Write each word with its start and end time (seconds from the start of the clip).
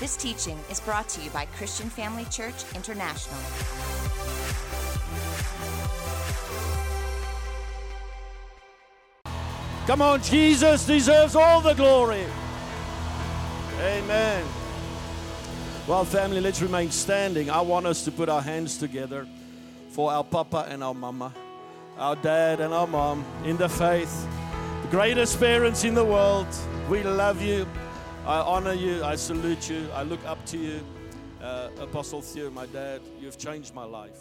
This 0.00 0.16
teaching 0.16 0.56
is 0.70 0.78
brought 0.78 1.08
to 1.08 1.20
you 1.20 1.28
by 1.30 1.46
Christian 1.56 1.90
Family 1.90 2.24
Church 2.26 2.54
International. 2.76 3.36
Come 9.88 10.00
on, 10.00 10.22
Jesus 10.22 10.86
deserves 10.86 11.34
all 11.34 11.60
the 11.60 11.74
glory. 11.74 12.24
Amen. 13.80 14.44
Well, 15.88 16.04
family, 16.04 16.40
let's 16.40 16.62
remain 16.62 16.92
standing. 16.92 17.50
I 17.50 17.60
want 17.62 17.86
us 17.86 18.04
to 18.04 18.12
put 18.12 18.28
our 18.28 18.42
hands 18.42 18.78
together 18.78 19.26
for 19.90 20.12
our 20.12 20.22
papa 20.22 20.66
and 20.68 20.84
our 20.84 20.94
mama, 20.94 21.34
our 21.98 22.14
dad 22.14 22.60
and 22.60 22.72
our 22.72 22.86
mom 22.86 23.24
in 23.44 23.56
the 23.56 23.68
faith, 23.68 24.28
the 24.82 24.88
greatest 24.92 25.40
parents 25.40 25.82
in 25.82 25.94
the 25.94 26.04
world. 26.04 26.46
We 26.88 27.02
love 27.02 27.42
you. 27.42 27.66
I 28.28 28.40
honor 28.40 28.74
you. 28.74 29.02
I 29.02 29.16
salute 29.16 29.70
you. 29.70 29.88
I 29.94 30.02
look 30.02 30.22
up 30.26 30.44
to 30.48 30.58
you. 30.58 30.84
Uh, 31.40 31.70
Apostle 31.80 32.20
Theo, 32.20 32.50
my 32.50 32.66
dad, 32.66 33.00
you've 33.18 33.38
changed 33.38 33.74
my 33.74 33.84
life. 33.84 34.18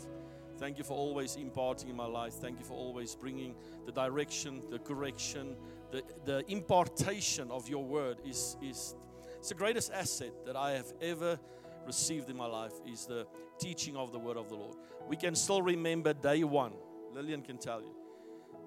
Thank 0.57 0.77
you 0.77 0.85
for 0.85 0.93
always 0.93 1.35
imparting 1.35 1.89
in 1.89 1.97
my 1.97 2.05
life. 2.05 2.31
Thank 2.35 2.57
you 2.57 2.63
for 2.63 2.75
always 2.75 3.16
bringing 3.16 3.53
the 3.85 3.91
direction, 3.91 4.63
the 4.71 4.80
correction, 4.80 5.57
the, 5.91 6.03
the 6.23 6.49
impartation 6.49 7.52
of 7.52 7.67
your 7.67 7.83
word 7.83 8.20
is, 8.25 8.55
is 8.61 8.95
it's 9.39 9.49
the 9.49 9.55
greatest 9.55 9.91
asset 9.91 10.31
that 10.45 10.55
I 10.55 10.71
have 10.71 10.94
ever 11.02 11.38
received 11.85 12.30
in 12.30 12.38
my 12.38 12.47
life 12.47 12.75
is 12.89 13.08
the 13.08 13.27
teaching 13.59 13.97
of 13.97 14.13
the 14.13 14.19
word 14.19 14.38
of 14.38 14.47
the 14.47 14.55
Lord. 14.55 14.77
We 15.09 15.17
can 15.17 15.35
still 15.35 15.61
remember 15.61 16.13
day 16.13 16.45
one. 16.45 16.71
Lillian 17.13 17.41
can 17.41 17.58
tell 17.58 17.81
you. 17.81 17.94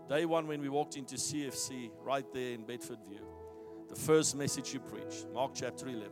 Day 0.07 0.27
one 0.27 0.47
when 0.47 0.61
we 0.61 0.69
walked 0.69 0.99
into 0.99 1.15
CFC 1.15 1.93
right 2.05 2.30
there 2.35 2.52
in 2.52 2.66
Bedford 2.66 2.99
View. 3.09 3.21
The 3.91 3.97
first 3.97 4.37
message 4.37 4.73
you 4.73 4.79
preached, 4.79 5.27
Mark 5.35 5.51
chapter 5.53 5.89
11. 5.89 6.11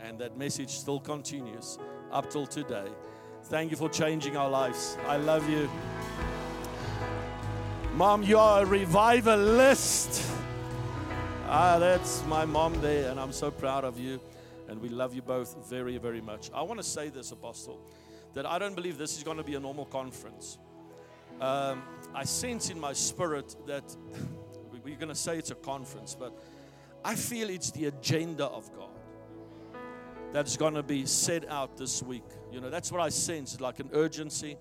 And 0.00 0.18
that 0.18 0.36
message 0.36 0.70
still 0.70 0.98
continues 0.98 1.78
up 2.10 2.28
till 2.28 2.48
today. 2.48 2.88
Thank 3.44 3.70
you 3.70 3.76
for 3.76 3.88
changing 3.88 4.36
our 4.36 4.50
lives. 4.50 4.98
I 5.06 5.16
love 5.16 5.48
you. 5.48 5.70
Mom, 7.94 8.24
you 8.24 8.38
are 8.38 8.64
a 8.64 8.66
revivalist. 8.66 10.28
Ah, 11.46 11.78
that's 11.78 12.24
my 12.26 12.44
mom 12.44 12.80
there, 12.80 13.08
and 13.08 13.20
I'm 13.20 13.32
so 13.32 13.52
proud 13.52 13.84
of 13.84 13.96
you. 13.96 14.20
And 14.68 14.80
we 14.80 14.88
love 14.88 15.14
you 15.14 15.22
both 15.22 15.68
very, 15.68 15.96
very 15.98 16.20
much. 16.20 16.50
I 16.52 16.62
want 16.62 16.80
to 16.80 16.84
say 16.84 17.08
this, 17.08 17.30
Apostle, 17.30 17.80
that 18.34 18.46
I 18.46 18.58
don't 18.58 18.74
believe 18.74 18.98
this 18.98 19.16
is 19.16 19.22
going 19.22 19.36
to 19.36 19.44
be 19.44 19.54
a 19.54 19.60
normal 19.60 19.84
conference. 19.84 20.58
Um, 21.40 21.84
I 22.12 22.24
sense 22.24 22.68
in 22.68 22.80
my 22.80 22.92
spirit 22.94 23.54
that 23.66 23.96
we're 24.84 24.96
going 24.96 25.08
to 25.08 25.14
say 25.14 25.38
it's 25.38 25.52
a 25.52 25.56
conference, 25.56 26.16
but 26.18 26.36
I 27.04 27.14
feel 27.14 27.48
it's 27.48 27.70
the 27.70 27.86
agenda 27.86 28.44
of 28.46 28.70
God 28.76 28.88
that's 30.32 30.56
going 30.56 30.74
to 30.74 30.82
be 30.82 31.06
set 31.06 31.48
out 31.48 31.76
this 31.76 32.02
week. 32.02 32.24
You 32.52 32.60
know, 32.60 32.70
that's 32.70 32.92
what 32.92 33.00
I 33.00 33.08
sense, 33.08 33.60
like 33.60 33.80
an 33.80 33.90
urgency. 33.92 34.56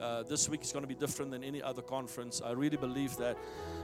Uh, 0.00 0.22
this 0.22 0.48
week 0.48 0.62
is 0.62 0.70
going 0.70 0.84
to 0.84 0.88
be 0.88 0.94
different 0.94 1.30
than 1.30 1.42
any 1.42 1.60
other 1.60 1.82
conference. 1.82 2.40
I 2.44 2.52
really 2.52 2.76
believe 2.76 3.16
that 3.16 3.36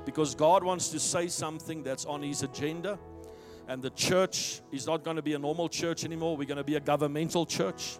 because 0.04 0.34
God 0.34 0.62
wants 0.62 0.90
to 0.90 1.00
say 1.00 1.26
something 1.28 1.82
that's 1.82 2.04
on 2.04 2.22
His 2.22 2.42
agenda. 2.42 2.98
And 3.66 3.82
the 3.82 3.90
church 3.90 4.60
is 4.70 4.86
not 4.86 5.02
going 5.02 5.16
to 5.16 5.22
be 5.22 5.32
a 5.32 5.38
normal 5.38 5.68
church 5.70 6.04
anymore. 6.04 6.36
We're 6.36 6.46
going 6.46 6.58
to 6.58 6.64
be 6.64 6.76
a 6.76 6.80
governmental 6.80 7.46
church. 7.46 7.98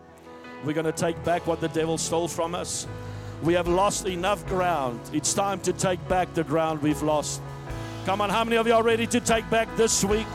We're 0.63 0.75
going 0.75 0.85
to 0.87 0.93
take 0.93 1.23
back 1.25 1.47
what 1.47 1.61
the 1.61 1.69
devil 1.69 1.97
stole 1.97 2.29
from 2.29 2.55
us. 2.55 2.87
We 3.43 3.55
have 3.55 3.67
lost 3.67 4.07
enough 4.07 4.47
ground. 4.47 5.01
It's 5.13 5.35
time 5.35 5.61
to 5.61 5.73
take 5.73 6.07
back 6.07 6.35
the 6.35 6.45
ground 6.45 6.83
we've 6.83 7.03
lost. 7.03 7.41
Come 8.05 8.21
on, 8.21 8.29
how 8.29 8.45
many 8.45 8.57
of 8.57 8.67
you 8.67 8.75
are 8.75 8.83
ready 8.83 9.07
to 9.07 9.19
take 9.19 9.49
back 9.49 9.67
this 9.77 10.05
week? 10.05 10.27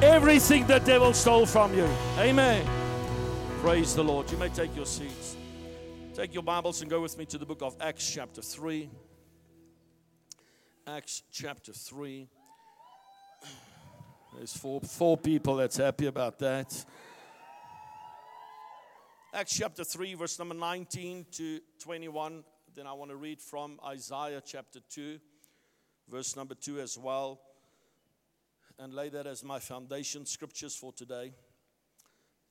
Everything 0.00 0.66
the 0.66 0.78
devil 0.78 1.12
stole 1.12 1.44
from 1.44 1.76
you. 1.76 1.86
Amen. 2.18 2.66
Praise 3.60 3.94
the 3.94 4.02
Lord. 4.02 4.30
You 4.30 4.38
may 4.38 4.48
take 4.48 4.74
your 4.74 4.86
seats. 4.86 5.36
Take 6.14 6.32
your 6.32 6.42
Bibles 6.42 6.80
and 6.80 6.90
go 6.90 7.02
with 7.02 7.18
me 7.18 7.26
to 7.26 7.36
the 7.36 7.44
book 7.44 7.60
of 7.60 7.76
Acts, 7.78 8.10
chapter 8.10 8.40
3. 8.40 8.88
Acts, 10.86 11.24
chapter 11.30 11.74
3. 11.74 12.26
There's 14.34 14.56
four, 14.56 14.80
four 14.80 15.18
people 15.18 15.56
that's 15.56 15.76
happy 15.76 16.06
about 16.06 16.38
that. 16.38 16.86
Acts 19.34 19.54
chapter 19.54 19.84
3, 19.84 20.14
verse 20.14 20.38
number 20.38 20.54
19 20.54 21.26
to 21.32 21.60
21. 21.80 22.44
Then 22.74 22.86
I 22.86 22.94
want 22.94 23.10
to 23.10 23.16
read 23.16 23.42
from 23.42 23.78
Isaiah 23.86 24.40
chapter 24.42 24.80
2, 24.88 25.18
verse 26.08 26.36
number 26.36 26.54
2 26.54 26.80
as 26.80 26.96
well, 26.98 27.40
and 28.78 28.94
lay 28.94 29.08
that 29.08 29.26
as 29.26 29.42
my 29.42 29.58
foundation 29.58 30.26
scriptures 30.26 30.74
for 30.76 30.92
today. 30.92 31.32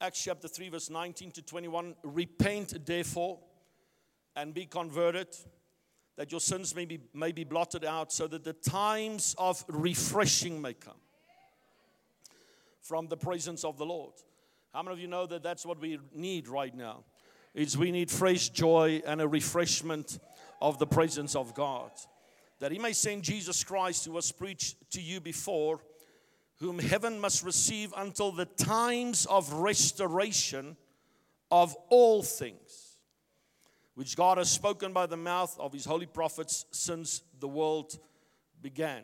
Acts 0.01 0.23
chapter 0.23 0.47
3, 0.47 0.69
verse 0.69 0.89
19 0.89 1.31
to 1.31 1.41
21. 1.41 1.95
Repent, 2.03 2.85
therefore, 2.85 3.39
and 4.35 4.53
be 4.53 4.65
converted, 4.65 5.27
that 6.17 6.31
your 6.31 6.41
sins 6.41 6.75
may 6.75 6.85
be, 6.85 6.99
may 7.13 7.31
be 7.31 7.43
blotted 7.43 7.85
out, 7.85 8.11
so 8.11 8.27
that 8.27 8.43
the 8.43 8.53
times 8.53 9.35
of 9.37 9.63
refreshing 9.69 10.61
may 10.61 10.73
come 10.73 10.99
from 12.81 13.07
the 13.07 13.17
presence 13.17 13.63
of 13.63 13.77
the 13.77 13.85
Lord. 13.85 14.13
How 14.73 14.83
many 14.83 14.93
of 14.93 14.99
you 14.99 15.07
know 15.07 15.25
that 15.25 15.41
that's 15.41 15.65
what 15.65 15.79
we 15.79 15.97
need 16.13 16.47
right 16.47 16.75
now? 16.75 17.05
Is 17.53 17.77
we 17.77 17.91
need 17.91 18.11
fresh 18.11 18.49
joy 18.49 19.01
and 19.05 19.21
a 19.21 19.27
refreshment 19.27 20.19
of 20.61 20.77
the 20.77 20.85
presence 20.85 21.35
of 21.35 21.53
God. 21.53 21.91
That 22.59 22.71
He 22.71 22.79
may 22.79 22.93
send 22.93 23.23
Jesus 23.23 23.63
Christ, 23.63 24.05
who 24.05 24.11
was 24.11 24.31
preached 24.31 24.91
to 24.91 25.01
you 25.01 25.19
before, 25.19 25.81
whom 26.59 26.79
heaven 26.79 27.19
must 27.19 27.43
receive 27.43 27.93
until 27.97 28.31
the 28.31 28.45
times 28.45 29.25
of 29.25 29.51
restoration 29.53 30.77
of 31.51 31.75
all 31.89 32.23
things, 32.23 32.97
which 33.95 34.15
God 34.15 34.37
has 34.37 34.49
spoken 34.49 34.93
by 34.93 35.05
the 35.05 35.17
mouth 35.17 35.55
of 35.59 35.73
His 35.73 35.85
holy 35.85 36.05
prophets 36.05 36.65
since 36.71 37.21
the 37.39 37.47
world 37.47 37.99
began. 38.61 39.03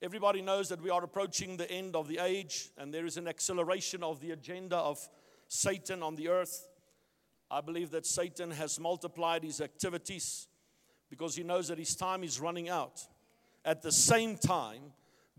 Everybody 0.00 0.42
knows 0.42 0.68
that 0.68 0.82
we 0.82 0.90
are 0.90 1.04
approaching 1.04 1.56
the 1.56 1.70
end 1.70 1.94
of 1.94 2.08
the 2.08 2.18
age, 2.18 2.70
and 2.76 2.92
there 2.92 3.06
is 3.06 3.16
an 3.16 3.28
acceleration 3.28 4.02
of 4.02 4.20
the 4.20 4.32
agenda 4.32 4.76
of 4.76 5.08
Satan 5.46 6.02
on 6.02 6.16
the 6.16 6.28
earth. 6.28 6.68
I 7.50 7.60
believe 7.60 7.90
that 7.90 8.06
Satan 8.06 8.50
has 8.50 8.80
multiplied 8.80 9.44
his 9.44 9.60
activities 9.60 10.48
because 11.12 11.36
he 11.36 11.42
knows 11.42 11.68
that 11.68 11.76
his 11.76 11.94
time 11.94 12.24
is 12.24 12.40
running 12.40 12.70
out. 12.70 13.06
At 13.66 13.82
the 13.82 13.92
same 13.92 14.34
time, 14.34 14.80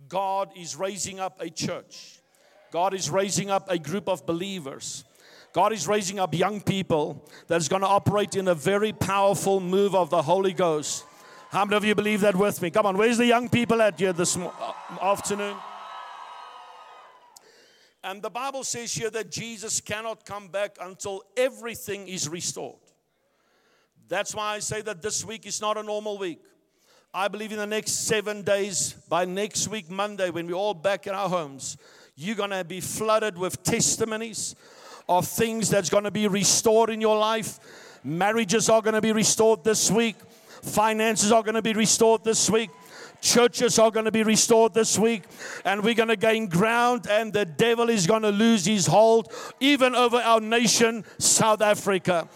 God 0.08 0.52
is 0.56 0.76
raising 0.76 1.20
up 1.20 1.42
a 1.42 1.50
church, 1.50 2.20
God 2.72 2.94
is 2.94 3.10
raising 3.10 3.50
up 3.50 3.72
a 3.72 3.80
group 3.80 4.08
of 4.08 4.24
believers. 4.24 5.04
God 5.52 5.72
is 5.72 5.88
raising 5.88 6.20
up 6.20 6.34
young 6.34 6.62
people 6.62 7.28
that 7.48 7.58
is 7.58 7.68
going 7.68 7.84
to 7.84 7.88
operate 7.88 8.36
in 8.36 8.48
a 8.48 8.56
very 8.56 8.92
powerful 8.92 9.60
move 9.60 9.94
of 9.94 10.10
the 10.10 10.22
Holy 10.22 10.54
Ghost. 10.54 11.06
How 11.52 11.64
many 11.64 11.78
of 11.78 11.86
you 11.86 11.94
believe 11.94 12.22
that 12.22 12.36
with 12.36 12.60
me? 12.60 12.72
Come 12.72 12.88
on, 12.88 12.98
where's 12.98 13.18
the 13.18 13.28
young 13.28 13.50
people 13.50 13.80
at 13.80 14.00
here 14.00 14.14
this 14.14 14.36
uh, 14.36 14.74
afternoon? 15.00 15.56
And 18.04 18.22
the 18.22 18.32
Bible 18.32 18.64
says 18.64 18.94
here 18.94 19.12
that 19.12 19.30
Jesus 19.30 19.80
cannot 19.80 20.26
come 20.26 20.48
back 20.48 20.78
until 20.82 21.24
everything 21.38 22.08
is 22.08 22.28
restored. 22.28 22.83
That's 24.10 24.36
why 24.36 24.56
I 24.56 24.60
say 24.60 24.82
that 24.82 25.02
this 25.02 25.26
week 25.26 25.46
is 25.46 25.62
not 25.62 25.78
a 25.78 25.84
normal 25.84 26.18
week. 26.18 26.42
I 27.14 27.28
believe 27.28 27.52
in 27.52 27.58
the 27.58 27.68
next 27.68 28.08
seven 28.08 28.42
days, 28.42 28.94
by 29.08 29.26
next 29.26 29.68
week, 29.68 29.90
Monday, 29.90 30.30
when 30.30 30.48
we're 30.48 30.54
all 30.54 30.74
back 30.74 31.08
in 31.08 31.14
our 31.14 31.30
homes, 31.30 31.78
you're 32.16 32.36
going 32.36 32.50
to 32.50 32.64
be 32.64 32.82
flooded 32.82 33.38
with 33.38 33.62
testimonies 33.64 34.56
of 35.08 35.28
things 35.28 35.70
that's 35.70 35.90
going 35.90 36.04
to 36.04 36.12
be 36.12 36.28
restored 36.28 36.90
in 36.90 37.02
your 37.02 37.18
life. 37.18 37.60
Marriages 38.04 38.70
are 38.70 38.82
going 38.82 38.96
to 38.96 39.02
be 39.02 39.12
restored 39.12 39.64
this 39.64 39.90
week. 39.90 40.16
Finances 40.64 41.32
are 41.32 41.44
going 41.44 41.56
to 41.56 41.62
be 41.62 41.74
restored 41.74 42.24
this 42.24 42.50
week. 42.50 42.70
Churches 43.22 43.80
are 43.80 43.90
going 43.90 44.06
to 44.06 44.12
be 44.12 44.24
restored 44.24 44.74
this 44.74 45.00
week, 45.00 45.24
and 45.64 45.82
we're 45.82 45.94
going 45.94 46.10
to 46.10 46.18
gain 46.18 46.48
ground, 46.48 47.08
and 47.10 47.32
the 47.32 47.46
devil 47.46 47.90
is 47.90 48.06
going 48.06 48.24
to 48.24 48.32
lose 48.32 48.66
his 48.66 48.86
hold 48.86 49.32
even 49.62 49.96
over 49.96 50.18
our 50.18 50.42
nation, 50.42 51.06
South 51.20 51.62
Africa. 51.62 52.28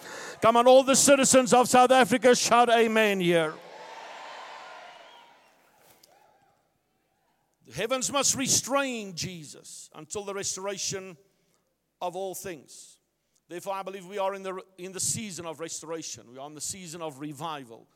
Come 0.41 0.55
on, 0.55 0.67
all 0.67 0.83
the 0.83 0.95
citizens 0.95 1.51
of 1.51 1.67
South 1.67 1.89
Africa, 1.89 2.35
shout 2.35 2.69
amen 2.69 3.19
here. 3.19 3.53
The 7.65 7.73
heavens 7.73 8.11
must 8.11 8.35
restrain 8.35 9.15
Jesus 9.15 9.89
until 9.95 10.23
the 10.23 10.35
restoration 10.35 11.17
of 12.01 12.15
all 12.15 12.35
things. 12.35 12.99
Therefore, 13.49 13.73
I 13.73 13.81
believe 13.81 14.05
we 14.05 14.19
are 14.19 14.35
in 14.35 14.43
the, 14.43 14.61
in 14.77 14.91
the 14.91 14.99
season 14.99 15.47
of 15.47 15.59
restoration. 15.59 16.25
We 16.31 16.37
are 16.37 16.47
in 16.47 16.53
the 16.53 16.61
season 16.61 17.01
of 17.01 17.19
revival, 17.19 17.87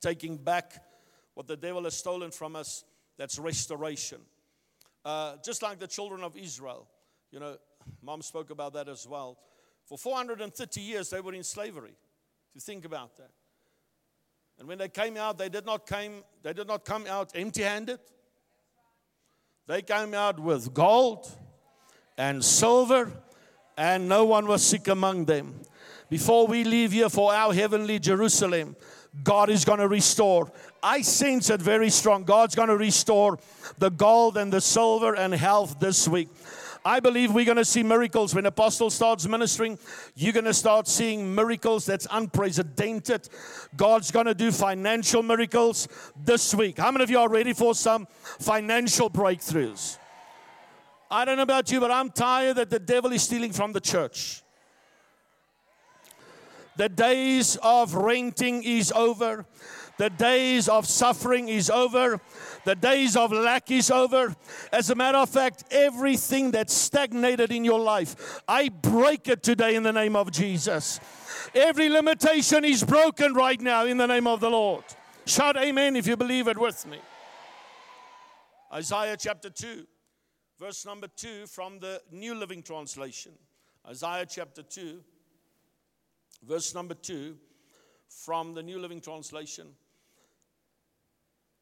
taking 0.00 0.36
back 0.36 0.82
what 1.34 1.46
the 1.46 1.56
devil 1.56 1.84
has 1.84 1.96
stolen 1.96 2.32
from 2.32 2.56
us. 2.56 2.84
That's 3.18 3.38
restoration. 3.38 4.18
Uh, 5.04 5.36
just 5.44 5.62
like 5.62 5.78
the 5.78 5.86
children 5.86 6.24
of 6.24 6.36
Israel. 6.36 6.88
You 7.30 7.38
know, 7.38 7.56
mom 8.02 8.20
spoke 8.20 8.50
about 8.50 8.72
that 8.72 8.88
as 8.88 9.06
well. 9.06 9.38
For 9.86 9.98
430 9.98 10.80
years, 10.80 11.10
they 11.10 11.20
were 11.20 11.34
in 11.34 11.44
slavery. 11.44 11.94
To 12.54 12.60
think 12.60 12.84
about 12.84 13.16
that. 13.16 13.30
And 14.58 14.68
when 14.68 14.78
they 14.78 14.88
came 14.88 15.16
out, 15.16 15.38
they 15.38 15.48
did 15.48 15.66
not, 15.66 15.86
came, 15.86 16.22
they 16.42 16.52
did 16.52 16.68
not 16.68 16.84
come 16.84 17.06
out 17.06 17.32
empty 17.34 17.62
handed. 17.62 17.98
They 19.66 19.82
came 19.82 20.14
out 20.14 20.38
with 20.38 20.72
gold 20.72 21.28
and 22.16 22.44
silver, 22.44 23.10
and 23.76 24.08
no 24.08 24.24
one 24.24 24.46
was 24.46 24.64
sick 24.64 24.88
among 24.88 25.24
them. 25.24 25.60
Before 26.08 26.46
we 26.46 26.62
leave 26.62 26.92
here 26.92 27.08
for 27.08 27.34
our 27.34 27.52
heavenly 27.52 27.98
Jerusalem, 27.98 28.76
God 29.22 29.48
is 29.48 29.64
going 29.64 29.78
to 29.80 29.88
restore. 29.88 30.52
I 30.82 31.02
sense 31.02 31.50
it 31.50 31.62
very 31.62 31.90
strong. 31.90 32.24
God's 32.24 32.54
going 32.54 32.68
to 32.68 32.76
restore 32.76 33.38
the 33.78 33.90
gold 33.90 34.36
and 34.36 34.52
the 34.52 34.60
silver 34.60 35.14
and 35.16 35.32
health 35.32 35.80
this 35.80 36.06
week. 36.06 36.28
I 36.86 37.00
believe 37.00 37.32
we're 37.32 37.46
going 37.46 37.56
to 37.56 37.64
see 37.64 37.82
miracles 37.82 38.34
when 38.34 38.44
apostle 38.44 38.90
starts 38.90 39.26
ministering. 39.26 39.78
You're 40.14 40.34
going 40.34 40.44
to 40.44 40.52
start 40.52 40.86
seeing 40.86 41.34
miracles 41.34 41.86
that's 41.86 42.06
unprecedented. 42.10 43.26
God's 43.74 44.10
going 44.10 44.26
to 44.26 44.34
do 44.34 44.52
financial 44.52 45.22
miracles 45.22 45.88
this 46.14 46.54
week. 46.54 46.76
How 46.76 46.90
many 46.90 47.02
of 47.02 47.10
you 47.10 47.18
are 47.18 47.28
ready 47.28 47.54
for 47.54 47.74
some 47.74 48.06
financial 48.38 49.08
breakthroughs? 49.08 49.96
I 51.10 51.24
don't 51.24 51.36
know 51.36 51.42
about 51.42 51.72
you, 51.72 51.80
but 51.80 51.90
I'm 51.90 52.10
tired 52.10 52.56
that 52.56 52.68
the 52.68 52.78
devil 52.78 53.12
is 53.12 53.22
stealing 53.22 53.52
from 53.52 53.72
the 53.72 53.80
church. 53.80 54.43
The 56.76 56.88
days 56.88 57.56
of 57.62 57.94
renting 57.94 58.62
is 58.64 58.92
over. 58.92 59.46
The 59.96 60.10
days 60.10 60.68
of 60.68 60.88
suffering 60.88 61.48
is 61.48 61.70
over. 61.70 62.20
The 62.64 62.74
days 62.74 63.16
of 63.16 63.30
lack 63.30 63.70
is 63.70 63.90
over. 63.90 64.34
As 64.72 64.90
a 64.90 64.94
matter 64.94 65.18
of 65.18 65.28
fact, 65.28 65.64
everything 65.70 66.50
that 66.50 66.68
stagnated 66.68 67.52
in 67.52 67.64
your 67.64 67.78
life, 67.78 68.40
I 68.48 68.70
break 68.70 69.28
it 69.28 69.44
today 69.44 69.76
in 69.76 69.84
the 69.84 69.92
name 69.92 70.16
of 70.16 70.32
Jesus. 70.32 70.98
Every 71.54 71.88
limitation 71.88 72.64
is 72.64 72.82
broken 72.82 73.34
right 73.34 73.60
now 73.60 73.86
in 73.86 73.96
the 73.96 74.06
name 74.06 74.26
of 74.26 74.40
the 74.40 74.50
Lord. 74.50 74.84
Shout 75.26 75.56
amen 75.56 75.94
if 75.94 76.06
you 76.06 76.16
believe 76.16 76.48
it 76.48 76.58
with 76.58 76.84
me. 76.86 76.98
Isaiah 78.72 79.16
chapter 79.16 79.50
2, 79.50 79.86
verse 80.58 80.84
number 80.84 81.06
2 81.06 81.46
from 81.46 81.78
the 81.78 82.02
New 82.10 82.34
Living 82.34 82.62
Translation. 82.62 83.32
Isaiah 83.86 84.26
chapter 84.28 84.62
2, 84.62 85.00
verse 86.46 86.74
number 86.74 86.94
2 86.94 87.36
from 88.08 88.54
the 88.54 88.62
New 88.62 88.78
Living 88.78 89.00
Translation. 89.00 89.66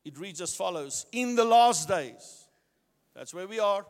It 0.04 0.18
reads 0.18 0.40
as 0.40 0.54
follows 0.54 1.06
In 1.12 1.36
the 1.36 1.44
last 1.44 1.88
days, 1.88 2.46
that's 3.14 3.32
where 3.32 3.46
we 3.46 3.60
are, 3.60 3.86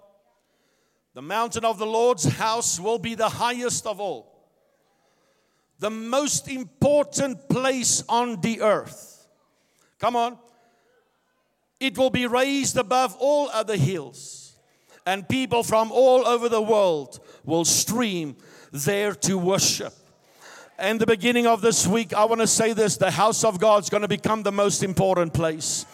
the 1.14 1.22
mountain 1.22 1.64
of 1.64 1.78
the 1.78 1.86
Lord's 1.86 2.24
house 2.24 2.78
will 2.78 2.98
be 2.98 3.14
the 3.14 3.28
highest 3.28 3.86
of 3.86 4.00
all, 4.00 4.48
the 5.78 5.90
most 5.90 6.48
important 6.48 7.48
place 7.48 8.02
on 8.08 8.40
the 8.40 8.60
earth. 8.60 9.26
Come 9.98 10.16
on. 10.16 10.38
It 11.80 11.98
will 11.98 12.10
be 12.10 12.26
raised 12.26 12.76
above 12.76 13.16
all 13.18 13.48
other 13.50 13.76
hills, 13.76 14.56
and 15.04 15.28
people 15.28 15.62
from 15.62 15.90
all 15.90 16.26
over 16.26 16.48
the 16.48 16.62
world 16.62 17.18
will 17.44 17.64
stream 17.64 18.36
there 18.70 19.14
to 19.16 19.36
worship. 19.36 19.92
And 20.78 21.00
the 21.00 21.06
beginning 21.06 21.46
of 21.46 21.60
this 21.60 21.86
week, 21.86 22.14
I 22.14 22.24
want 22.24 22.40
to 22.40 22.46
say 22.46 22.72
this 22.72 22.96
the 22.96 23.10
house 23.10 23.44
of 23.44 23.60
God 23.60 23.82
is 23.82 23.90
going 23.90 24.02
to 24.02 24.08
become 24.08 24.42
the 24.42 24.52
most 24.52 24.82
important 24.82 25.34
place. 25.34 25.84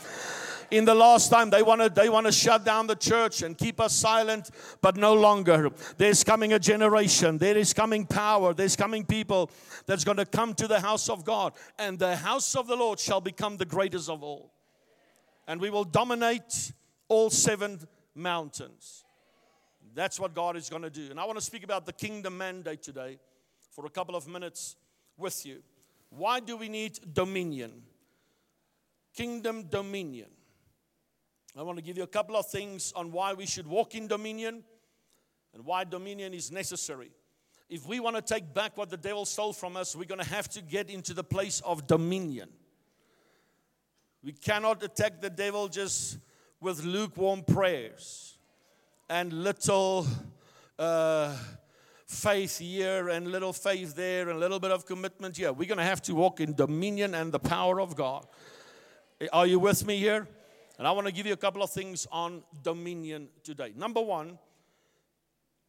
In 0.71 0.85
the 0.85 0.95
last 0.95 1.31
time 1.31 1.49
they 1.49 1.63
want 1.63 1.81
to 1.81 1.89
they 1.89 2.11
want 2.11 2.27
to 2.27 2.33
shut 2.33 2.65
down 2.65 2.87
the 2.87 2.95
church 2.95 3.43
and 3.43 3.57
keep 3.57 3.81
us 3.81 3.95
silent 3.95 4.51
but 4.83 4.97
no 4.97 5.15
longer. 5.15 5.71
There's 5.97 6.23
coming 6.23 6.53
a 6.53 6.59
generation 6.59 7.39
there 7.39 7.57
is 7.57 7.73
coming 7.73 8.05
power 8.05 8.53
there's 8.53 8.77
coming 8.77 9.03
people 9.03 9.51
that's 9.87 10.05
going 10.05 10.19
to 10.19 10.27
come 10.27 10.53
to 10.55 10.69
the 10.69 10.79
house 10.79 11.09
of 11.09 11.25
god 11.25 11.55
and 11.79 11.99
the 11.99 12.17
house 12.17 12.55
of 12.55 12.67
the 12.67 12.77
lord 12.77 12.99
shall 12.99 13.23
become 13.23 13.57
the 13.57 13.65
greatest 13.65 14.11
of 14.11 14.23
all. 14.23 14.53
And 15.47 15.59
we 15.59 15.71
will 15.71 15.85
dominate 15.85 16.73
all 17.09 17.31
seven 17.31 17.81
mountains. 18.15 19.05
That's 19.95 20.21
what 20.21 20.35
god 20.35 20.55
is 20.55 20.69
going 20.69 20.83
to 20.83 20.91
do. 20.91 21.07
And 21.11 21.19
i 21.19 21.25
want 21.25 21.39
to 21.39 21.45
speak 21.45 21.65
about 21.65 21.87
the 21.87 21.95
kingdom 21.95 22.37
mandate 22.37 22.83
today 22.83 23.19
for 23.79 23.87
a 23.87 23.91
couple 23.91 24.17
of 24.17 24.27
minutes 24.27 24.75
with 25.17 25.47
you 25.47 25.63
why 26.11 26.41
do 26.41 26.57
we 26.57 26.69
need 26.69 26.99
dominion 27.15 27.71
kingdom 29.15 29.63
dominion 29.71 30.27
I 31.57 31.63
want 31.63 31.77
to 31.79 31.83
give 31.83 31.97
you 31.97 32.05
a 32.05 32.09
couple 32.09 32.37
of 32.37 32.47
things 32.47 32.93
on 32.95 33.11
why 33.11 33.35
we 33.35 33.45
should 33.47 33.67
walk 33.67 33.97
in 33.97 34.07
dominion 34.07 34.63
and 35.53 35.65
why 35.65 35.83
dominion 35.83 36.33
is 36.33 36.53
necessary. 36.53 37.11
If 37.69 37.85
we 37.85 37.99
want 37.99 38.15
to 38.15 38.23
take 38.23 38.55
back 38.55 38.77
what 38.77 38.91
the 38.91 38.97
devil 38.97 39.25
stole 39.27 39.53
from 39.53 39.77
us, 39.77 39.97
we're 39.97 40.05
going 40.05 40.21
to 40.21 40.29
have 40.29 40.49
to 40.51 40.63
get 40.63 40.89
into 40.89 41.15
the 41.15 41.25
place 41.25 41.61
of 41.63 41.89
dominion. 41.89 42.49
We 44.23 44.33
cannot 44.33 44.85
attack 44.85 45.21
the 45.21 45.31
devil 45.31 45.67
just 45.67 46.19
with 46.61 46.85
lukewarm 46.85 47.43
prayers 47.43 48.39
and 49.11 49.33
little 49.33 50.07
uh, 50.79 51.35
faith 52.09 52.59
here 52.59 53.11
and 53.11 53.31
little 53.31 53.53
faith 53.53 53.95
there 53.95 54.23
and 54.23 54.39
a 54.39 54.41
little 54.41 54.59
bit 54.59 54.71
of 54.71 54.87
commitment 54.87 55.37
here. 55.37 55.53
We're 55.53 55.69
going 55.69 55.79
to 55.79 55.85
have 55.85 56.01
to 56.03 56.15
walk 56.15 56.41
in 56.41 56.55
dominion 56.55 57.15
and 57.15 57.31
the 57.31 57.39
power 57.39 57.81
of 57.81 57.95
God. 57.95 58.27
Eh, 59.21 59.29
are 59.33 59.47
you 59.47 59.59
with 59.59 59.87
me 59.87 59.99
here? 59.99 60.27
And 60.79 60.87
I 60.87 60.93
want 60.93 61.07
to 61.07 61.13
give 61.13 61.27
you 61.27 61.35
a 61.35 61.39
couple 61.39 61.63
of 61.63 61.71
things 61.71 62.07
on 62.11 62.43
dominion 62.63 63.29
today. 63.43 63.73
Number 63.77 64.01
one, 64.01 64.39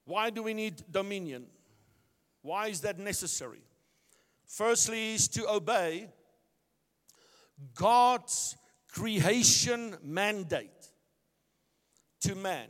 why 0.05 0.29
do 0.29 0.41
we 0.41 0.53
need 0.53 0.83
dominion? 0.89 1.47
Why 2.41 2.67
is 2.67 2.81
that 2.81 2.97
necessary? 2.97 3.61
Firstly, 4.45 5.15
is 5.15 5.27
to 5.29 5.47
obey 5.49 6.09
God's 7.75 8.55
creation 8.91 9.97
mandate 10.01 10.71
to 12.21 12.33
man. 12.35 12.67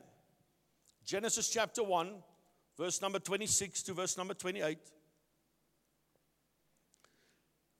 Genesis 1.05 1.49
chapter 1.49 1.83
1, 1.83 2.15
verse 2.79 3.01
number 3.01 3.19
26 3.19 3.83
to 3.83 3.93
verse 3.93 4.17
number 4.17 4.33
28. 4.33 4.77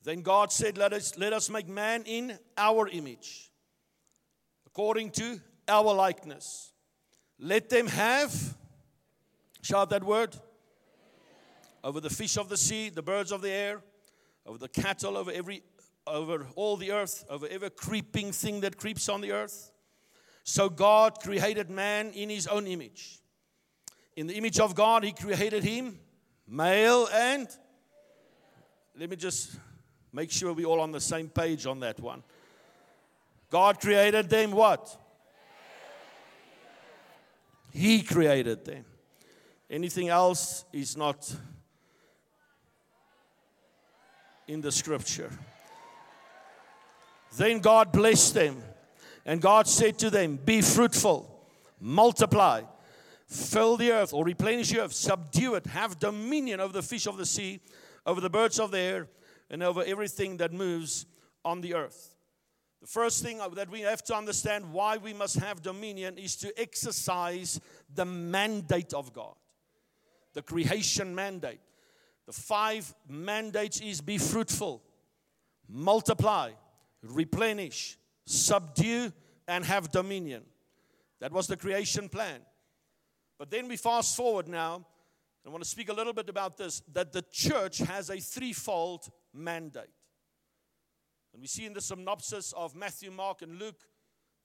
Then 0.04 0.22
God 0.22 0.52
said, 0.52 0.78
Let 0.78 0.92
us, 0.92 1.18
let 1.18 1.32
us 1.32 1.50
make 1.50 1.70
man 1.70 2.04
in 2.06 2.38
our 2.58 2.90
image 2.90 3.50
according 4.68 5.12
to 5.12 5.40
our 5.70 5.94
likeness. 5.94 6.74
Let 7.40 7.70
them 7.70 7.88
have, 7.88 8.58
shout 9.62 9.90
that 9.92 10.04
word, 10.04 10.36
over 11.82 12.02
the 12.02 12.10
fish 12.10 12.38
of 12.38 12.50
the 12.50 12.58
sea, 12.58 12.90
the 12.90 13.02
birds 13.02 13.32
of 13.32 13.42
the 13.42 13.52
air, 13.52 13.82
over 14.46 14.58
the 14.58 14.68
cattle, 14.68 15.16
over 15.16 15.32
every, 15.32 15.64
over 16.06 16.46
all 16.56 16.76
the 16.76 16.92
earth, 16.92 17.24
over 17.30 17.48
every 17.50 17.70
creeping 17.70 18.34
thing 18.34 18.60
that 18.62 18.78
creeps 18.78 19.08
on 19.08 19.22
the 19.22 19.32
earth. 19.32 19.72
So 20.44 20.68
God 20.68 21.20
created 21.22 21.70
man 21.70 22.12
in 22.12 22.30
his 22.30 22.48
own 22.48 22.68
image. 22.68 23.20
In 24.20 24.28
the 24.28 24.34
image 24.34 24.60
of 24.60 24.76
God, 24.76 25.06
he 25.06 25.14
created 25.14 25.64
him, 25.64 25.98
male 26.46 27.08
and. 27.14 27.48
Let 29.00 29.10
me 29.10 29.16
just 29.16 29.58
make 30.12 30.30
sure 30.30 30.52
we're 30.52 30.66
all 30.66 30.82
on 30.82 30.92
the 30.92 31.00
same 31.00 31.30
page 31.30 31.66
on 31.66 31.80
that 31.80 32.02
one. 32.02 32.22
God 33.50 33.80
created 33.80 34.30
them 34.30 34.52
what? 34.52 34.94
He 37.72 38.02
created 38.02 38.66
them. 38.66 38.84
Anything 39.70 40.10
else 40.10 40.66
is 40.74 40.98
not 40.98 41.34
in 44.50 44.60
the 44.60 44.74
scripture. 44.74 45.32
Then 47.38 47.60
God 47.60 47.94
blessed 47.94 48.34
them, 48.34 48.62
and 49.26 49.42
God 49.42 49.66
said 49.66 49.98
to 50.00 50.10
them, 50.10 50.38
Be 50.44 50.60
fruitful, 50.60 51.48
multiply, 51.80 52.64
fill 53.30 53.78
the 53.78 53.92
earth, 53.92 54.14
or 54.14 54.26
replenish 54.26 54.72
the 54.72 54.82
earth, 54.82 54.94
subdue 54.94 55.56
it, 55.56 55.68
have 55.68 56.00
dominion 56.00 56.60
over 56.60 56.74
the 56.74 56.82
fish 56.82 57.06
of 57.08 57.18
the 57.18 57.26
sea, 57.26 57.62
over 58.06 58.20
the 58.20 58.30
birds 58.30 58.60
of 58.60 58.72
the 58.72 58.80
air, 58.80 59.08
and 59.50 59.64
over 59.64 59.84
everything 59.86 60.38
that 60.38 60.52
moves 60.52 61.06
on 61.46 61.62
the 61.62 61.76
earth. 61.76 62.16
The 62.82 62.88
first 62.88 63.24
thing 63.24 63.40
that 63.56 63.70
we 63.70 63.82
have 63.82 64.04
to 64.06 64.16
understand 64.16 64.72
why 64.72 64.98
we 64.98 65.14
must 65.14 65.38
have 65.40 65.62
dominion 65.62 66.18
is 66.18 66.36
to 66.38 66.60
exercise 66.60 67.60
the 67.94 68.06
mandate 68.06 68.94
of 68.94 69.14
God, 69.14 69.36
the 70.34 70.42
creation 70.42 71.14
mandate. 71.14 71.60
The 72.26 72.34
five 72.34 72.94
mandates 73.08 73.82
is 73.82 74.02
be 74.02 74.18
fruitful, 74.18 74.82
multiply, 75.68 76.52
replenish, 77.04 77.98
subdue, 78.26 79.12
and 79.48 79.66
have 79.66 79.92
dominion. 79.92 80.44
That 81.20 81.34
was 81.34 81.48
the 81.48 81.58
creation 81.58 82.08
plan. 82.08 82.40
But 83.40 83.50
then 83.50 83.70
we 83.70 83.78
fast 83.78 84.18
forward 84.18 84.50
now. 84.50 84.86
I 85.48 85.50
want 85.50 85.64
to 85.64 85.70
speak 85.70 85.90
a 85.90 85.94
little 85.94 86.14
bit 86.14 86.28
about 86.30 86.58
this 86.58 86.82
that 86.92 87.14
the 87.14 87.24
church 87.32 87.80
has 87.80 88.10
a 88.10 88.20
threefold 88.20 89.10
mandate. 89.34 89.90
And 91.34 91.42
we 91.42 91.48
see 91.48 91.66
in 91.66 91.74
the 91.74 91.82
synopsis 91.82 92.54
of 92.54 92.76
Matthew, 92.76 93.12
Mark, 93.12 93.42
and 93.42 93.58
Luke 93.58 93.82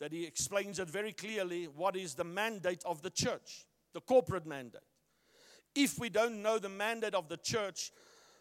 that 0.00 0.12
he 0.12 0.24
explains 0.24 0.78
it 0.78 0.88
very 0.88 1.12
clearly 1.12 1.64
what 1.64 1.96
is 1.96 2.14
the 2.14 2.24
mandate 2.24 2.82
of 2.86 3.02
the 3.02 3.10
church, 3.10 3.66
the 3.92 4.00
corporate 4.00 4.46
mandate. 4.46 4.82
If 5.74 5.98
we 5.98 6.08
don't 6.08 6.40
know 6.40 6.58
the 6.58 6.68
mandate 6.68 7.14
of 7.14 7.28
the 7.28 7.36
church, 7.36 7.90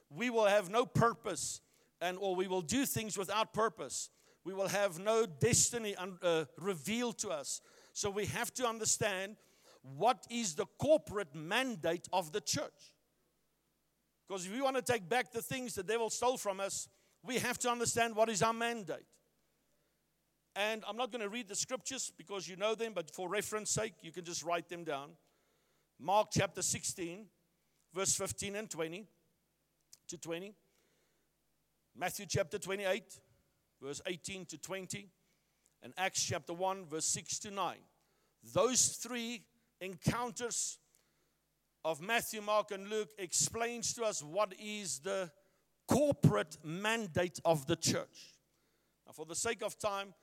we 0.09 0.29
will 0.29 0.45
have 0.45 0.69
no 0.69 0.85
purpose 0.85 1.61
and 1.99 2.17
or 2.19 2.35
we 2.35 2.47
will 2.47 2.61
do 2.61 2.85
things 2.85 3.17
without 3.17 3.53
purpose. 3.53 4.09
We 4.43 4.53
will 4.53 4.67
have 4.67 4.99
no 4.99 5.25
destiny 5.25 5.95
un, 5.95 6.19
uh, 6.21 6.45
revealed 6.59 7.17
to 7.19 7.29
us. 7.29 7.61
So 7.93 8.09
we 8.09 8.25
have 8.27 8.53
to 8.55 8.67
understand 8.67 9.37
what 9.83 10.25
is 10.29 10.55
the 10.55 10.65
corporate 10.79 11.35
mandate 11.35 12.07
of 12.11 12.31
the 12.31 12.41
church. 12.41 12.93
Because 14.27 14.45
if 14.45 14.53
we 14.53 14.61
want 14.61 14.77
to 14.77 14.81
take 14.81 15.07
back 15.07 15.31
the 15.31 15.41
things 15.41 15.75
the 15.75 15.83
devil 15.83 16.09
stole 16.09 16.37
from 16.37 16.59
us, 16.59 16.87
we 17.23 17.37
have 17.39 17.57
to 17.59 17.69
understand 17.69 18.15
what 18.15 18.29
is 18.29 18.41
our 18.41 18.53
mandate. 18.53 19.05
And 20.55 20.83
I'm 20.87 20.97
not 20.97 21.11
going 21.11 21.21
to 21.21 21.29
read 21.29 21.47
the 21.47 21.55
scriptures 21.55 22.11
because 22.17 22.47
you 22.47 22.55
know 22.55 22.75
them, 22.75 22.93
but 22.93 23.13
for 23.13 23.27
reference 23.27 23.71
sake, 23.71 23.93
you 24.01 24.11
can 24.11 24.23
just 24.23 24.43
write 24.43 24.69
them 24.69 24.83
down. 24.83 25.11
Mark 25.99 26.29
chapter 26.31 26.61
16, 26.61 27.25
verse 27.93 28.15
15 28.15 28.55
and 28.55 28.69
20 28.69 29.05
to 30.09 30.17
20. 30.17 30.53
Matthew 31.95 32.25
chapter 32.27 32.57
28, 32.57 33.03
verse 33.81 34.01
18 34.05 34.45
to 34.47 34.57
20. 34.57 35.09
And 35.81 35.93
Acts 35.97 36.23
chapter 36.23 36.53
1, 36.53 36.85
verse 36.85 37.05
6 37.05 37.39
to 37.39 37.51
9. 37.51 37.77
Those 38.53 38.87
three 38.87 39.43
encounters 39.83 40.79
of 41.85 42.01
Matthew, 42.01 42.41
Mark, 42.41 42.71
and 42.71 42.89
Luke 42.89 43.09
explains 43.17 43.93
to 43.93 44.03
us 44.03 44.23
what 44.23 44.53
is 44.57 44.99
the 44.99 45.29
corporate 45.87 46.57
mandate 46.63 47.39
of 47.43 47.67
the 47.67 47.75
church. 47.75 48.37
Now, 49.05 49.11
for 49.11 49.25
the 49.25 49.35
sake 49.35 49.61
of 49.61 49.77
time, 49.77 50.13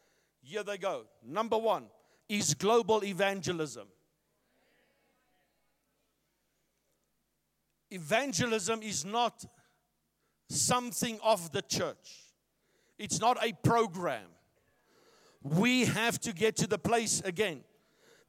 here 0.40 0.62
they 0.62 0.78
go. 0.78 1.04
Number 1.22 1.58
one 1.58 1.86
is 2.28 2.54
global 2.54 3.04
evangelism. 3.04 3.88
Evangelism 7.90 8.82
is 8.82 9.04
not 9.04 9.44
something 10.48 11.18
of 11.22 11.52
the 11.52 11.62
church, 11.62 12.24
it's 12.98 13.20
not 13.20 13.36
a 13.44 13.52
program. 13.62 14.26
We 15.42 15.86
have 15.86 16.20
to 16.20 16.34
get 16.34 16.56
to 16.56 16.66
the 16.66 16.78
place 16.78 17.22
again 17.24 17.64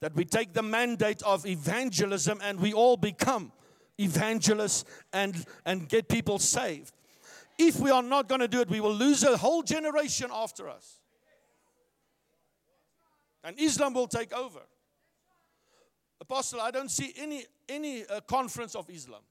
that 0.02 0.16
we 0.16 0.26
take 0.26 0.54
the 0.54 0.64
mandate 0.64 1.22
of 1.24 1.46
evangelism 1.46 2.40
and 2.44 2.60
we 2.60 2.74
all 2.74 2.98
become 2.98 3.52
evangelists 4.00 4.84
and, 5.14 5.46
and 5.66 5.88
get 5.88 6.10
people 6.10 6.40
saved. 6.40 6.94
If 7.58 7.80
we 7.80 7.92
are 7.92 8.02
not 8.02 8.28
going 8.28 8.42
to 8.42 8.48
do 8.48 8.62
it, 8.62 8.70
we 8.70 8.82
will 8.82 8.94
lose 8.94 9.24
a 9.24 9.38
whole 9.38 9.62
generation 9.62 10.32
after 10.34 10.68
us. 10.68 11.00
And 13.44 13.60
Islam 13.60 13.94
will 13.94 14.08
take 14.08 14.34
over. 14.34 14.60
Apostle, 16.20 16.62
I 16.62 16.72
don't 16.72 16.90
see 16.90 17.14
any, 17.18 17.46
any 17.70 18.06
uh, 18.06 18.22
conference 18.22 18.76
of 18.76 18.90
Islam. 18.90 19.22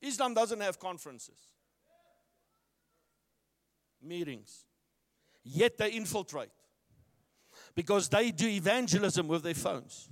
Islam 0.00 0.34
doesn't 0.34 0.60
have 0.60 0.78
conferences, 0.80 1.38
meetings. 4.02 4.64
Yet 5.44 5.78
they 5.78 5.90
infiltrate 5.90 6.50
because 7.74 8.08
they 8.08 8.30
do 8.30 8.46
evangelism 8.46 9.28
with 9.28 9.42
their 9.42 9.54
phones, 9.54 10.08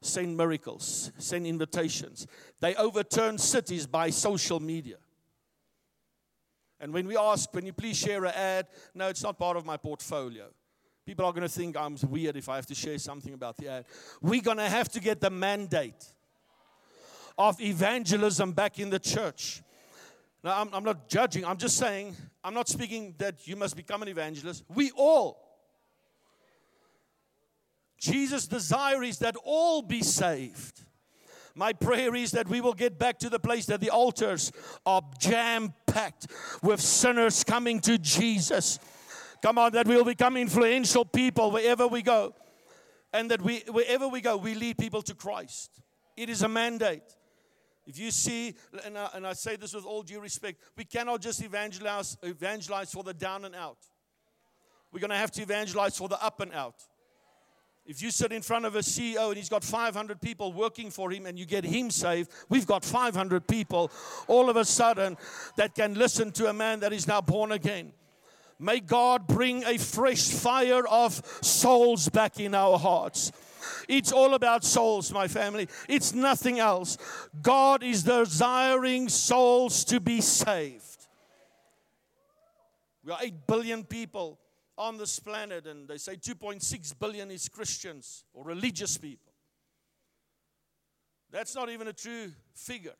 send 0.00 0.36
miracles, 0.36 1.12
send 1.18 1.46
invitations. 1.46 2.26
They 2.60 2.74
overturn 2.74 3.38
cities 3.38 3.86
by 3.86 4.10
social 4.10 4.60
media. 4.60 4.96
And 6.80 6.94
when 6.94 7.06
we 7.06 7.16
ask, 7.16 7.52
can 7.52 7.66
you 7.66 7.72
please 7.72 7.96
share 7.96 8.24
an 8.24 8.34
ad? 8.34 8.66
No, 8.94 9.08
it's 9.08 9.22
not 9.22 9.38
part 9.38 9.56
of 9.56 9.66
my 9.66 9.76
portfolio. 9.76 10.46
People 11.04 11.26
are 11.26 11.32
going 11.32 11.42
to 11.42 11.48
think 11.48 11.76
I'm 11.76 11.96
weird 12.08 12.36
if 12.36 12.48
I 12.48 12.56
have 12.56 12.66
to 12.66 12.74
share 12.74 12.98
something 12.98 13.34
about 13.34 13.56
the 13.56 13.68
ad. 13.68 13.84
We're 14.22 14.40
going 14.40 14.58
to 14.58 14.68
have 14.68 14.88
to 14.90 15.00
get 15.00 15.20
the 15.20 15.30
mandate 15.30 16.06
of 17.36 17.60
evangelism 17.60 18.52
back 18.52 18.78
in 18.78 18.90
the 18.90 18.98
church. 18.98 19.62
Now, 20.42 20.60
I'm, 20.60 20.70
I'm, 20.72 20.84
not 20.84 21.08
judging, 21.08 21.44
I'm 21.44 21.58
just 21.58 21.76
saying, 21.76 22.16
I'm 22.42 22.54
not 22.54 22.68
speaking 22.68 23.14
that 23.18 23.46
you 23.46 23.56
must 23.56 23.76
become 23.76 24.02
an 24.02 24.08
evangelist. 24.08 24.64
We 24.74 24.90
all 24.92 25.49
Jesus' 28.00 28.46
desire 28.46 29.02
is 29.02 29.18
that 29.18 29.36
all 29.44 29.82
be 29.82 30.02
saved. 30.02 30.80
My 31.54 31.72
prayer 31.74 32.14
is 32.14 32.30
that 32.32 32.48
we 32.48 32.60
will 32.60 32.72
get 32.72 32.98
back 32.98 33.18
to 33.18 33.28
the 33.28 33.38
place 33.38 33.66
that 33.66 33.80
the 33.80 33.90
altars 33.90 34.50
are 34.86 35.02
jam 35.18 35.74
packed 35.86 36.28
with 36.62 36.80
sinners 36.80 37.44
coming 37.44 37.80
to 37.80 37.98
Jesus. 37.98 38.78
Come 39.42 39.58
on, 39.58 39.72
that 39.72 39.86
we'll 39.86 40.04
become 40.04 40.36
influential 40.36 41.04
people 41.04 41.50
wherever 41.50 41.86
we 41.86 42.02
go. 42.02 42.34
And 43.12 43.30
that 43.30 43.42
we, 43.42 43.62
wherever 43.68 44.08
we 44.08 44.20
go, 44.20 44.36
we 44.36 44.54
lead 44.54 44.78
people 44.78 45.02
to 45.02 45.14
Christ. 45.14 45.80
It 46.16 46.30
is 46.30 46.42
a 46.42 46.48
mandate. 46.48 47.02
If 47.86 47.98
you 47.98 48.10
see, 48.10 48.54
and 48.84 48.96
I, 48.96 49.08
and 49.14 49.26
I 49.26 49.32
say 49.32 49.56
this 49.56 49.74
with 49.74 49.84
all 49.84 50.02
due 50.02 50.20
respect, 50.20 50.62
we 50.76 50.84
cannot 50.84 51.20
just 51.20 51.42
evangelize, 51.42 52.16
evangelize 52.22 52.92
for 52.92 53.02
the 53.02 53.12
down 53.12 53.44
and 53.44 53.54
out. 53.54 53.78
We're 54.92 55.00
going 55.00 55.10
to 55.10 55.16
have 55.16 55.32
to 55.32 55.42
evangelize 55.42 55.96
for 55.96 56.08
the 56.08 56.22
up 56.22 56.40
and 56.40 56.52
out. 56.52 56.76
If 57.90 58.00
you 58.02 58.12
sit 58.12 58.30
in 58.30 58.40
front 58.40 58.66
of 58.66 58.76
a 58.76 58.78
CEO 58.78 59.30
and 59.30 59.36
he's 59.36 59.48
got 59.48 59.64
500 59.64 60.20
people 60.20 60.52
working 60.52 60.92
for 60.92 61.10
him 61.10 61.26
and 61.26 61.36
you 61.36 61.44
get 61.44 61.64
him 61.64 61.90
saved, 61.90 62.30
we've 62.48 62.64
got 62.64 62.84
500 62.84 63.48
people 63.48 63.90
all 64.28 64.48
of 64.48 64.54
a 64.54 64.64
sudden 64.64 65.16
that 65.56 65.74
can 65.74 65.94
listen 65.94 66.30
to 66.32 66.48
a 66.48 66.52
man 66.52 66.78
that 66.80 66.92
is 66.92 67.08
now 67.08 67.20
born 67.20 67.50
again. 67.50 67.92
May 68.60 68.78
God 68.78 69.26
bring 69.26 69.64
a 69.64 69.76
fresh 69.76 70.28
fire 70.28 70.86
of 70.86 71.14
souls 71.42 72.08
back 72.08 72.38
in 72.38 72.54
our 72.54 72.78
hearts. 72.78 73.32
It's 73.88 74.12
all 74.12 74.34
about 74.34 74.62
souls, 74.62 75.12
my 75.12 75.26
family. 75.26 75.68
It's 75.88 76.14
nothing 76.14 76.60
else. 76.60 76.96
God 77.42 77.82
is 77.82 78.04
desiring 78.04 79.08
souls 79.08 79.84
to 79.86 79.98
be 79.98 80.20
saved. 80.20 81.08
We 83.04 83.10
are 83.10 83.18
8 83.20 83.48
billion 83.48 83.82
people 83.82 84.38
on 84.80 84.96
this 84.96 85.20
planet, 85.20 85.66
and 85.66 85.86
they 85.86 85.98
say 85.98 86.16
2.6 86.16 86.98
billion 86.98 87.30
is 87.30 87.48
Christians 87.48 88.24
or 88.32 88.44
religious 88.44 88.96
people. 88.96 89.32
That's 91.30 91.54
not 91.54 91.68
even 91.68 91.86
a 91.88 91.92
true 91.92 92.32
figure 92.54 92.96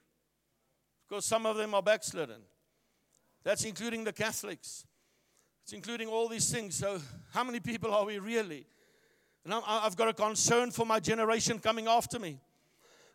because 1.08 1.24
some 1.24 1.46
of 1.46 1.56
them 1.56 1.74
are 1.74 1.82
backslidden. 1.82 2.42
That's 3.42 3.64
including 3.64 4.04
the 4.04 4.12
Catholics. 4.12 4.86
It's 5.64 5.72
including 5.72 6.08
all 6.08 6.28
these 6.28 6.52
things. 6.52 6.76
So, 6.76 7.00
how 7.32 7.44
many 7.44 7.60
people 7.60 7.92
are 7.94 8.04
we 8.04 8.18
really? 8.18 8.66
And 9.44 9.54
I've 9.66 9.96
got 9.96 10.08
a 10.08 10.12
concern 10.12 10.70
for 10.70 10.84
my 10.84 11.00
generation 11.00 11.58
coming 11.58 11.88
after 11.88 12.18
me. 12.18 12.38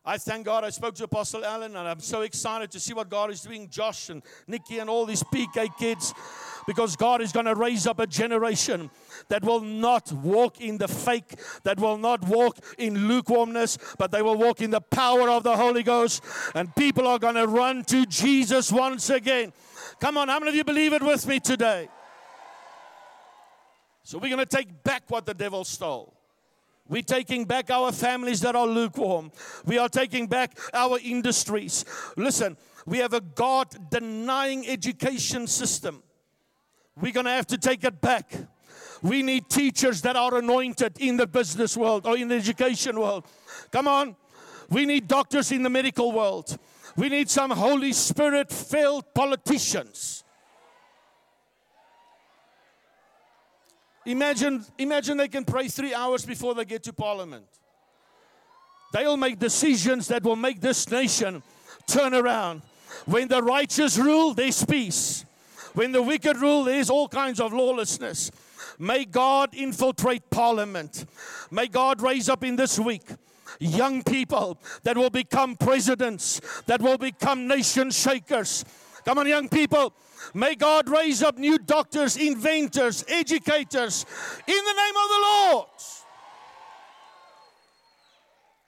I 0.08 0.18
thank 0.18 0.46
God 0.46 0.64
I 0.64 0.70
spoke 0.70 0.94
to 0.96 1.04
Apostle 1.06 1.44
Allen, 1.44 1.76
and 1.76 1.88
I'm 1.88 2.00
so 2.00 2.22
excited 2.22 2.70
to 2.72 2.80
see 2.80 2.94
what 2.94 3.10
God 3.10 3.32
is 3.32 3.42
doing, 3.42 3.70
Josh 3.70 4.10
and 4.10 4.22
Nikki 4.48 4.78
and 4.78 4.88
all 4.88 5.06
these 5.06 5.24
PK 5.24 5.76
kids, 5.80 6.14
because 6.68 6.96
God 6.96 7.22
is 7.22 7.32
going 7.32 7.46
to 7.46 7.56
raise 7.56 7.88
up 7.88 8.00
a 8.00 8.08
generation 8.08 8.90
that 9.30 9.44
will 9.44 9.62
not 9.62 10.12
walk 10.12 10.62
in 10.62 10.78
the 10.78 10.88
fake, 10.88 11.40
that 11.64 11.80
will 11.80 11.98
not 11.98 12.24
walk 12.28 12.58
in 12.78 13.08
lukewarmness, 13.08 13.78
but 13.98 14.12
they 14.12 14.22
will 14.22 14.38
walk 14.38 14.62
in 14.62 14.72
the 14.72 14.82
power 14.82 15.30
of 15.30 15.44
the 15.44 15.56
Holy 15.56 15.84
Ghost, 15.84 16.24
and 16.54 16.76
people 16.76 17.08
are 17.08 17.20
going 17.20 17.36
to 17.36 17.48
run 17.48 17.84
to 17.86 18.06
Jesus 18.06 18.72
once 18.72 19.10
again. 19.10 19.54
Come 20.00 20.18
on, 20.18 20.28
how 20.28 20.40
many 20.40 20.50
of 20.50 20.56
you 20.56 20.64
believe 20.64 20.94
it 20.94 21.04
with 21.04 21.26
me 21.28 21.40
today? 21.40 21.90
So 24.04 24.20
we're 24.20 24.30
going 24.30 24.46
to 24.46 24.58
take 24.58 24.84
back 24.84 25.04
what 25.08 25.26
the 25.26 25.34
devil 25.34 25.64
stole. 25.64 26.14
We're 26.88 27.02
taking 27.02 27.46
back 27.46 27.72
our 27.72 27.92
families 27.92 28.42
that 28.42 28.56
are 28.56 28.68
lukewarm. 28.68 29.32
We 29.66 29.80
are 29.80 29.90
taking 29.90 30.28
back 30.28 30.58
our 30.72 31.00
industries. 31.04 31.84
Listen, 32.16 32.58
we 32.86 33.00
have 33.00 33.14
a 33.14 33.22
God 33.22 33.90
denying 33.90 34.68
education 34.68 35.48
system. 35.48 36.04
We're 37.00 37.12
going 37.12 37.26
to 37.26 37.32
have 37.32 37.48
to 37.48 37.58
take 37.58 37.84
it 37.84 38.00
back. 38.02 38.32
We 39.02 39.22
need 39.22 39.50
teachers 39.50 40.02
that 40.02 40.16
are 40.16 40.38
anointed 40.38 40.98
in 41.00 41.18
the 41.18 41.28
business 41.28 41.76
world 41.76 42.06
or 42.06 42.18
in 42.18 42.30
the 42.30 42.36
education 42.36 43.00
world. 43.00 43.26
Come 43.72 43.88
on. 43.88 44.16
We 44.70 44.86
need 44.86 45.08
doctors 45.08 45.52
in 45.52 45.64
the 45.64 45.70
medical 45.70 46.12
world. 46.12 46.58
We 46.96 47.10
need 47.10 47.30
some 47.30 47.52
Holy 47.52 47.94
Spirit 47.94 48.52
filled 48.52 49.14
politicians 49.14 50.24
Imagine, 54.06 54.64
imagine 54.78 55.18
they 55.18 55.28
can 55.28 55.44
pray 55.44 55.68
three 55.68 55.94
hours 55.94 56.26
before 56.26 56.54
they 56.54 56.66
get 56.66 56.84
to 56.84 56.94
parliament. 56.94 57.46
They'll 58.94 59.18
make 59.18 59.40
decisions 59.40 60.08
that 60.10 60.24
will 60.24 60.36
make 60.36 60.62
this 60.62 60.90
nation 60.90 61.42
turn 61.88 62.14
around. 62.14 62.62
When 63.06 63.28
the 63.28 63.42
righteous 63.42 63.98
rule, 63.98 64.34
there's 64.34 64.64
peace. 64.64 65.26
When 65.76 65.92
the 65.92 66.02
wicked 66.02 66.38
rule, 66.38 66.64
there's 66.64 66.90
all 66.90 67.08
kinds 67.08 67.40
of 67.40 67.54
lawlessness. 67.54 68.32
May 68.80 69.06
God 69.06 69.54
infiltrate 69.54 70.30
parliament. 70.30 71.06
May 71.52 71.68
God 71.68 72.02
raise 72.02 72.30
up 72.30 72.44
in 72.44 72.56
this 72.56 72.80
week 72.80 73.04
young 73.60 74.04
people 74.04 74.58
that 74.84 74.98
will 74.98 75.10
become 75.10 75.56
presidents, 75.56 76.42
that 76.66 76.82
will 76.82 76.98
become 76.98 77.48
nation 77.48 77.92
shakers. 77.92 78.66
Come 79.04 79.20
on, 79.20 79.28
young 79.28 79.50
people. 79.50 79.94
May 80.34 80.56
God 80.56 80.90
raise 80.90 81.22
up 81.22 81.38
new 81.38 81.58
doctors, 81.58 82.18
inventors, 82.18 83.06
educators 83.08 84.06
in 84.48 84.56
the 84.56 84.74
name 84.74 84.96
of 84.96 85.10
the 85.10 85.22
Lord. 85.22 85.68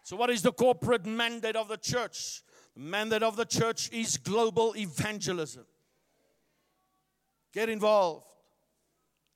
So, 0.04 0.16
what 0.16 0.30
is 0.30 0.42
the 0.42 0.54
corporate 0.54 1.06
mandate 1.06 1.56
of 1.56 1.68
the 1.68 1.78
church? 1.78 2.44
The 2.76 2.82
mandate 2.82 3.24
of 3.24 3.36
the 3.36 3.46
church 3.46 3.90
is 3.92 4.18
global 4.18 4.76
evangelism. 4.78 5.66
Get 7.54 7.70
involved, 7.70 8.26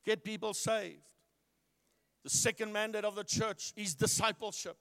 get 0.06 0.24
people 0.24 0.54
saved. 0.54 1.02
The 2.24 2.30
second 2.30 2.72
mandate 2.72 3.04
of 3.04 3.16
the 3.16 3.24
church 3.24 3.74
is 3.76 3.96
discipleship. 3.96 4.78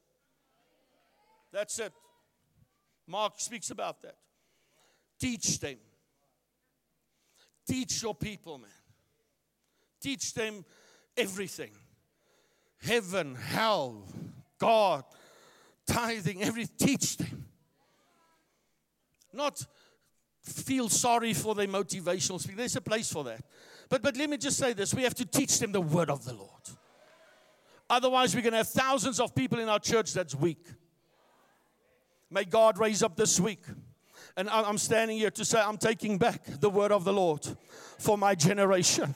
That's 1.52 1.78
it. 1.78 1.92
Mark 3.06 3.34
speaks 3.38 3.70
about 3.70 4.02
that. 4.02 4.16
Teach 5.18 5.58
them. 5.58 5.78
Teach 7.66 8.02
your 8.02 8.14
people, 8.14 8.58
man. 8.58 8.70
Teach 10.00 10.34
them 10.34 10.64
everything 11.16 11.70
heaven, 12.82 13.34
hell, 13.34 14.08
God, 14.58 15.04
tithing, 15.87 16.42
every 16.42 16.66
teach 16.66 17.16
them. 17.16 17.46
Not 19.32 19.64
feel 20.50 20.88
sorry 20.88 21.35
for 21.35 21.54
their 21.54 21.66
motivational 21.66 22.40
speech. 22.40 22.57
There's 22.57 22.76
a 22.76 22.80
place 22.80 23.12
for 23.12 23.25
that. 23.25 23.42
But, 23.88 24.02
but 24.02 24.16
let 24.16 24.30
me 24.30 24.37
just 24.37 24.57
say 24.57 24.73
this 24.73 24.95
we 24.95 25.02
have 25.02 25.14
to 25.14 25.25
teach 25.25 25.59
them 25.59 25.73
the 25.73 25.80
word 25.80 26.11
of 26.11 26.25
the 26.25 26.35
Lord. 26.35 26.50
Otherwise, 27.88 28.35
we're 28.35 28.42
going 28.42 28.52
to 28.52 28.59
have 28.59 28.69
thousands 28.69 29.19
of 29.19 29.35
people 29.35 29.59
in 29.59 29.69
our 29.69 29.80
church 29.80 30.12
that's 30.12 30.35
weak. 30.35 30.64
May 32.30 32.45
God 32.45 32.78
raise 32.78 33.02
up 33.02 33.16
this 33.16 33.40
week. 33.40 33.64
And 34.37 34.49
I'm 34.49 34.78
standing 34.78 35.19
here 35.19 35.33
to 35.33 35.45
say, 35.45 35.61
I'm 35.61 35.76
taking 35.76 36.16
back 36.16 36.45
the 36.45 36.71
word 36.71 36.92
of 36.92 37.04
the 37.04 37.12
Lord 37.12 37.45
for 37.99 38.16
my 38.16 38.37
generation. 38.37 39.12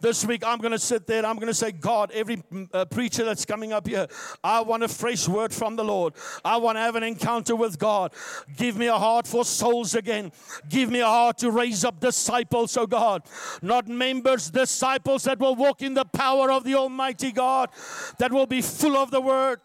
This 0.00 0.24
week, 0.24 0.42
I'm 0.46 0.58
going 0.58 0.72
to 0.72 0.78
sit 0.78 1.06
there 1.06 1.24
I'm 1.24 1.36
going 1.36 1.48
to 1.48 1.54
say, 1.54 1.72
God, 1.72 2.10
every 2.12 2.36
mm, 2.36 2.68
uh, 2.72 2.84
preacher 2.84 3.24
that's 3.24 3.44
coming 3.44 3.72
up 3.72 3.86
here, 3.86 4.06
I 4.44 4.60
want 4.60 4.82
a 4.82 4.88
fresh 4.88 5.26
word 5.28 5.52
from 5.52 5.76
the 5.76 5.84
Lord. 5.84 6.14
I 6.44 6.56
want 6.58 6.76
to 6.76 6.80
have 6.80 6.96
an 6.96 7.02
encounter 7.02 7.56
with 7.56 7.78
God. 7.78 8.12
Give 8.56 8.76
me 8.76 8.86
a 8.86 8.98
heart 8.98 9.26
for 9.26 9.44
souls 9.44 9.94
again. 9.94 10.32
Give 10.68 10.90
me 10.90 11.00
a 11.00 11.06
heart 11.06 11.38
to 11.38 11.50
raise 11.50 11.84
up 11.84 12.00
disciples, 12.00 12.76
oh 12.76 12.86
God. 12.86 13.22
Not 13.62 13.88
members, 13.88 14.50
disciples 14.50 15.24
that 15.24 15.38
will 15.38 15.54
walk 15.54 15.82
in 15.82 15.94
the 15.94 16.04
power 16.04 16.50
of 16.50 16.64
the 16.64 16.74
Almighty 16.74 17.32
God, 17.32 17.70
that 18.18 18.32
will 18.32 18.46
be 18.46 18.62
full 18.62 18.96
of 18.96 19.10
the 19.10 19.20
word. 19.20 19.60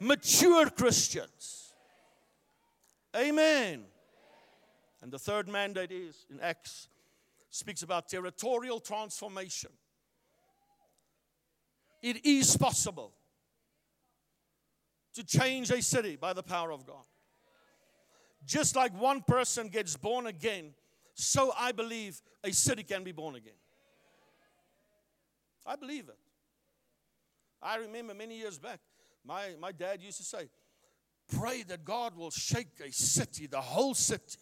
Mature 0.00 0.70
Christians. 0.70 1.72
Amen. 3.16 3.84
And 5.02 5.12
the 5.12 5.18
third 5.18 5.48
mandate 5.48 5.92
is 5.92 6.26
in 6.30 6.40
Acts 6.40 6.88
speaks 7.54 7.84
about 7.84 8.08
territorial 8.08 8.80
transformation. 8.80 9.70
It 12.02 12.26
is 12.26 12.56
possible 12.56 13.14
to 15.14 15.22
change 15.22 15.70
a 15.70 15.80
city 15.80 16.16
by 16.16 16.32
the 16.32 16.42
power 16.42 16.72
of 16.72 16.84
God. 16.84 17.04
Just 18.44 18.74
like 18.74 18.92
one 19.00 19.22
person 19.22 19.68
gets 19.68 19.96
born 19.96 20.26
again, 20.26 20.74
so 21.14 21.52
I 21.56 21.70
believe 21.70 22.20
a 22.42 22.52
city 22.52 22.82
can 22.82 23.04
be 23.04 23.12
born 23.12 23.36
again. 23.36 23.54
I 25.64 25.76
believe 25.76 26.08
it. 26.08 26.18
I 27.62 27.76
remember 27.76 28.14
many 28.14 28.36
years 28.36 28.58
back, 28.58 28.80
my, 29.24 29.50
my 29.60 29.70
dad 29.70 30.02
used 30.02 30.18
to 30.18 30.24
say, 30.24 30.48
Pray 31.38 31.62
that 31.62 31.84
God 31.84 32.16
will 32.16 32.30
shake 32.32 32.80
a 32.84 32.92
city, 32.92 33.46
the 33.46 33.60
whole 33.60 33.94
city. 33.94 34.38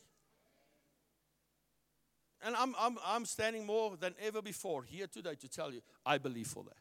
And 2.45 2.57
I'm, 2.57 2.75
I'm, 2.79 2.99
I'm 3.05 3.25
standing 3.25 3.65
more 3.65 3.97
than 3.97 4.15
ever 4.21 4.43
before 4.43 4.83
here 4.83 5.07
today 5.07 5.37
to 5.37 5.49
tell 5.49 5.73
you, 5.73 5.81
I 6.05 6.19
believe 6.19 6.49
for 6.49 6.65
that. 6.65 6.77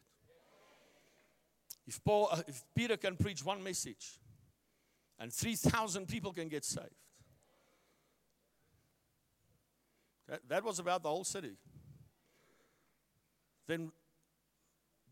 If, 1.86 2.02
Paul, 2.04 2.28
uh, 2.30 2.42
if 2.48 2.62
Peter 2.74 2.96
can 2.96 3.16
preach 3.16 3.44
one 3.44 3.62
message 3.62 4.18
and 5.18 5.32
3,000 5.32 6.06
people 6.08 6.32
can 6.32 6.48
get 6.48 6.64
saved, 6.64 6.88
that, 10.28 10.40
that 10.48 10.64
was 10.64 10.78
about 10.78 11.02
the 11.02 11.08
whole 11.08 11.24
city. 11.24 11.56
Then 13.66 13.92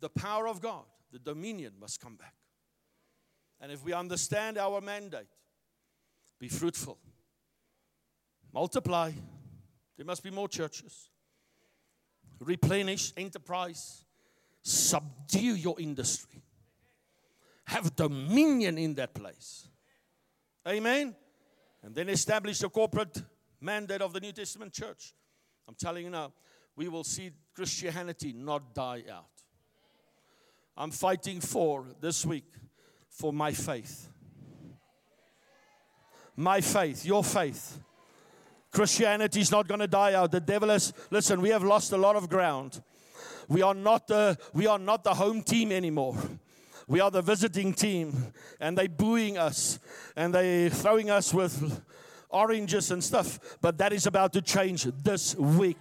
the 0.01 0.09
power 0.09 0.49
of 0.49 0.61
God, 0.61 0.85
the 1.13 1.19
dominion 1.19 1.75
must 1.81 2.01
come 2.01 2.17
back. 2.17 2.35
And 3.61 3.71
if 3.71 3.85
we 3.85 3.93
understand 3.93 4.59
our 4.59 4.81
mandate, 4.81 5.29
be 6.39 6.49
fruitful, 6.49 6.99
multiply, 8.53 9.13
there 10.01 10.07
must 10.07 10.23
be 10.23 10.31
more 10.31 10.49
churches. 10.49 11.11
Replenish 12.39 13.13
enterprise. 13.19 14.07
Subdue 14.63 15.57
your 15.57 15.79
industry. 15.79 16.41
Have 17.65 17.95
dominion 17.97 18.79
in 18.79 18.95
that 18.95 19.13
place. 19.13 19.69
Amen. 20.67 21.15
And 21.83 21.95
then 21.95 22.09
establish 22.09 22.61
the 22.61 22.71
corporate 22.71 23.23
mandate 23.61 24.01
of 24.01 24.15
the 24.15 24.21
New 24.21 24.33
Testament 24.33 24.73
church. 24.73 25.13
I'm 25.69 25.75
telling 25.75 26.05
you 26.05 26.11
now, 26.11 26.33
we 26.77 26.89
will 26.89 27.05
see 27.05 27.33
Christianity 27.55 28.33
not 28.33 28.75
die 28.75 29.05
out. 29.13 29.27
I'm 30.79 30.93
fighting 30.93 31.43
for 31.43 31.85
this 32.01 32.25
week 32.25 32.51
for 33.11 33.35
my 33.35 33.53
faith. 33.53 34.09
My 36.37 36.63
faith, 36.63 37.05
your 37.05 37.23
faith 37.23 37.79
Christianity 38.71 39.41
is 39.41 39.51
not 39.51 39.67
going 39.67 39.81
to 39.81 39.89
die 39.89 40.15
out. 40.15 40.31
The 40.31 40.41
devil 40.41 40.69
has, 40.69 40.93
listen, 41.11 41.41
we 41.41 41.49
have 41.51 41.65
lost 41.65 41.93
a 41.93 41.97
lot 41.97 42.17
of 42.17 42.29
ground. 42.29 42.81
We 43.49 43.63
are 43.63 43.75
not 43.75 44.07
the, 44.07 44.39
we 44.53 44.67
are 44.67 44.79
not 44.79 45.03
the 45.03 45.15
home 45.15 45.43
team 45.43 45.73
anymore. 45.73 46.17
We 46.87 47.01
are 47.01 47.11
the 47.11 47.23
visiting 47.23 47.73
team, 47.73 48.33
and 48.59 48.77
they 48.77 48.89
booing 48.89 49.39
us, 49.39 49.79
and 50.17 50.35
they 50.35 50.69
throwing 50.71 51.09
us 51.09 51.33
with 51.33 51.83
oranges 52.31 52.91
and 52.91 53.03
stuff. 53.03 53.59
But 53.61 53.79
that 53.79 53.93
is 53.93 54.07
about 54.07 54.33
to 54.33 54.43
change 54.43 54.85
this 54.85 55.37
week. 55.37 55.79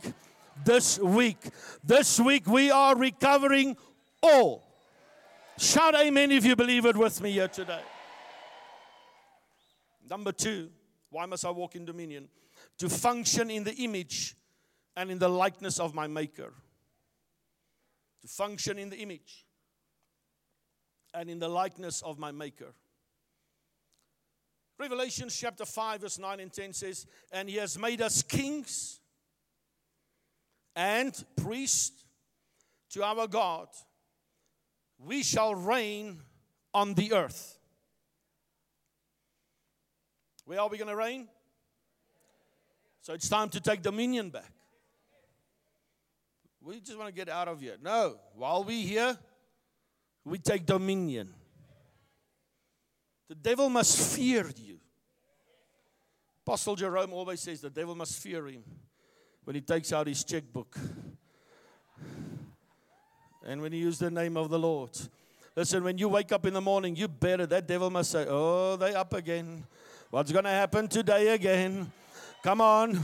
This 0.66 1.00
week. 1.00 1.38
This 1.84 2.20
week 2.20 2.46
we 2.48 2.70
are 2.70 2.96
recovering 2.96 3.76
all. 4.22 4.64
Shout 5.58 5.96
amen 5.96 6.32
if 6.32 6.46
you 6.46 6.56
believe 6.56 6.86
it 6.86 6.96
with 6.96 7.22
me 7.22 7.32
here 7.32 7.48
today. 7.48 7.82
Number 10.10 10.32
two, 10.32 10.70
why 11.10 11.26
must 11.26 11.46
I 11.46 11.52
walk 11.52 11.76
in 11.76 11.86
dominion? 11.86 12.30
To 12.80 12.90
function 12.90 13.52
in 13.52 13.64
the 13.64 13.76
image 13.76 14.36
and 14.96 15.12
in 15.12 15.20
the 15.20 15.30
likeness 15.30 15.80
of 15.80 15.94
my 15.94 16.08
Maker. 16.08 16.54
To 18.22 18.28
function 18.28 18.80
in 18.80 18.90
the 18.90 18.98
image 18.98 19.46
and 21.14 21.30
in 21.30 21.40
the 21.40 21.48
likeness 21.48 22.02
of 22.02 22.18
my 22.18 22.32
Maker. 22.32 22.74
Revelation 24.78 25.28
chapter 25.30 25.66
5, 25.66 26.02
verse 26.02 26.18
9 26.18 26.40
and 26.40 26.54
10 26.54 26.74
says, 26.74 27.06
And 27.32 27.50
he 27.50 27.58
has 27.58 27.78
made 27.78 28.02
us 28.02 28.24
kings 28.24 29.02
and 30.76 31.14
priests 31.36 32.06
to 32.92 33.04
our 33.04 33.28
God. 33.28 33.68
We 34.98 35.24
shall 35.24 35.54
reign 35.54 36.22
on 36.74 36.94
the 36.94 37.14
earth. 37.14 37.58
Where 40.46 40.62
are 40.62 40.70
we 40.70 40.78
going 40.78 40.90
to 40.90 40.96
reign? 40.96 41.28
So 43.10 43.16
it's 43.16 43.28
time 43.28 43.50
to 43.50 43.60
take 43.60 43.82
dominion 43.82 44.30
back. 44.30 44.52
We 46.62 46.80
just 46.80 46.96
want 46.96 47.10
to 47.10 47.12
get 47.12 47.28
out 47.28 47.48
of 47.48 47.60
here. 47.60 47.76
No, 47.82 48.18
while 48.36 48.64
we're 48.64 48.86
here, 48.86 49.18
we 50.24 50.38
take 50.38 50.64
dominion. 50.64 51.34
The 53.28 53.34
devil 53.34 53.68
must 53.68 54.16
fear 54.16 54.46
you. 54.56 54.78
Apostle 56.46 56.76
Jerome 56.76 57.12
always 57.12 57.40
says 57.40 57.62
the 57.62 57.72
devil 57.72 57.96
must 57.96 58.22
fear 58.22 58.48
him 58.48 58.64
when 59.44 59.56
he 59.56 59.62
takes 59.62 59.92
out 59.92 60.06
his 60.06 60.24
checkbook 60.24 60.78
and 63.44 63.60
when 63.60 63.72
he 63.72 63.80
uses 63.80 63.98
the 63.98 64.12
name 64.12 64.38
of 64.38 64.52
the 64.52 64.60
Lord. 64.60 64.92
Listen, 65.56 65.84
when 65.84 65.98
you 65.98 66.10
wake 66.10 66.32
up 66.32 66.46
in 66.46 66.54
the 66.54 66.62
morning, 66.62 66.96
you 66.96 67.08
better, 67.08 67.48
that 67.48 67.66
devil 67.66 67.90
must 67.90 68.12
say, 68.12 68.28
Oh, 68.30 68.76
they 68.76 68.94
up 68.94 69.14
again. 69.14 69.64
What's 70.12 70.32
going 70.32 70.46
to 70.46 70.52
happen 70.52 70.88
today 70.88 71.30
again? 71.30 71.92
Come 72.44 72.62
on. 72.62 73.00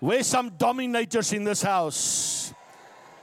We're 0.00 0.22
some 0.22 0.50
dominators 0.50 1.32
in 1.32 1.44
this 1.44 1.62
house? 1.62 2.54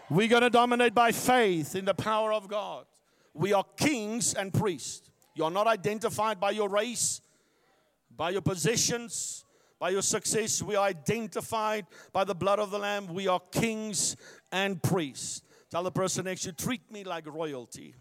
We're 0.09 0.27
going 0.27 0.41
to 0.41 0.49
dominate 0.49 0.93
by 0.93 1.11
faith 1.11 1.75
in 1.75 1.85
the 1.85 1.93
power 1.93 2.33
of 2.33 2.47
God. 2.47 2.85
We 3.33 3.53
are 3.53 3.63
kings 3.77 4.33
and 4.33 4.53
priests. 4.53 5.09
You're 5.33 5.51
not 5.51 5.67
identified 5.67 6.39
by 6.39 6.51
your 6.51 6.69
race, 6.69 7.21
by 8.15 8.29
your 8.31 8.41
possessions, 8.41 9.45
by 9.79 9.89
your 9.89 10.01
success. 10.01 10.61
We 10.61 10.75
are 10.75 10.85
identified 10.85 11.85
by 12.13 12.23
the 12.23 12.35
blood 12.35 12.59
of 12.59 12.71
the 12.71 12.79
Lamb. 12.79 13.13
We 13.13 13.27
are 13.27 13.41
kings 13.51 14.15
and 14.51 14.81
priests. 14.81 15.41
Tell 15.69 15.83
the 15.83 15.91
person 15.91 16.25
next 16.25 16.43
to 16.43 16.49
you, 16.49 16.53
treat 16.53 16.89
me 16.91 17.03
like 17.03 17.25
royalty. 17.27 17.95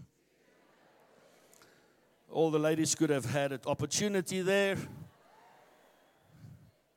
All 2.31 2.51
the 2.51 2.59
ladies 2.59 2.95
could 2.95 3.11
have 3.11 3.25
had 3.25 3.53
an 3.53 3.61
opportunity 3.67 4.43
there. 4.43 4.77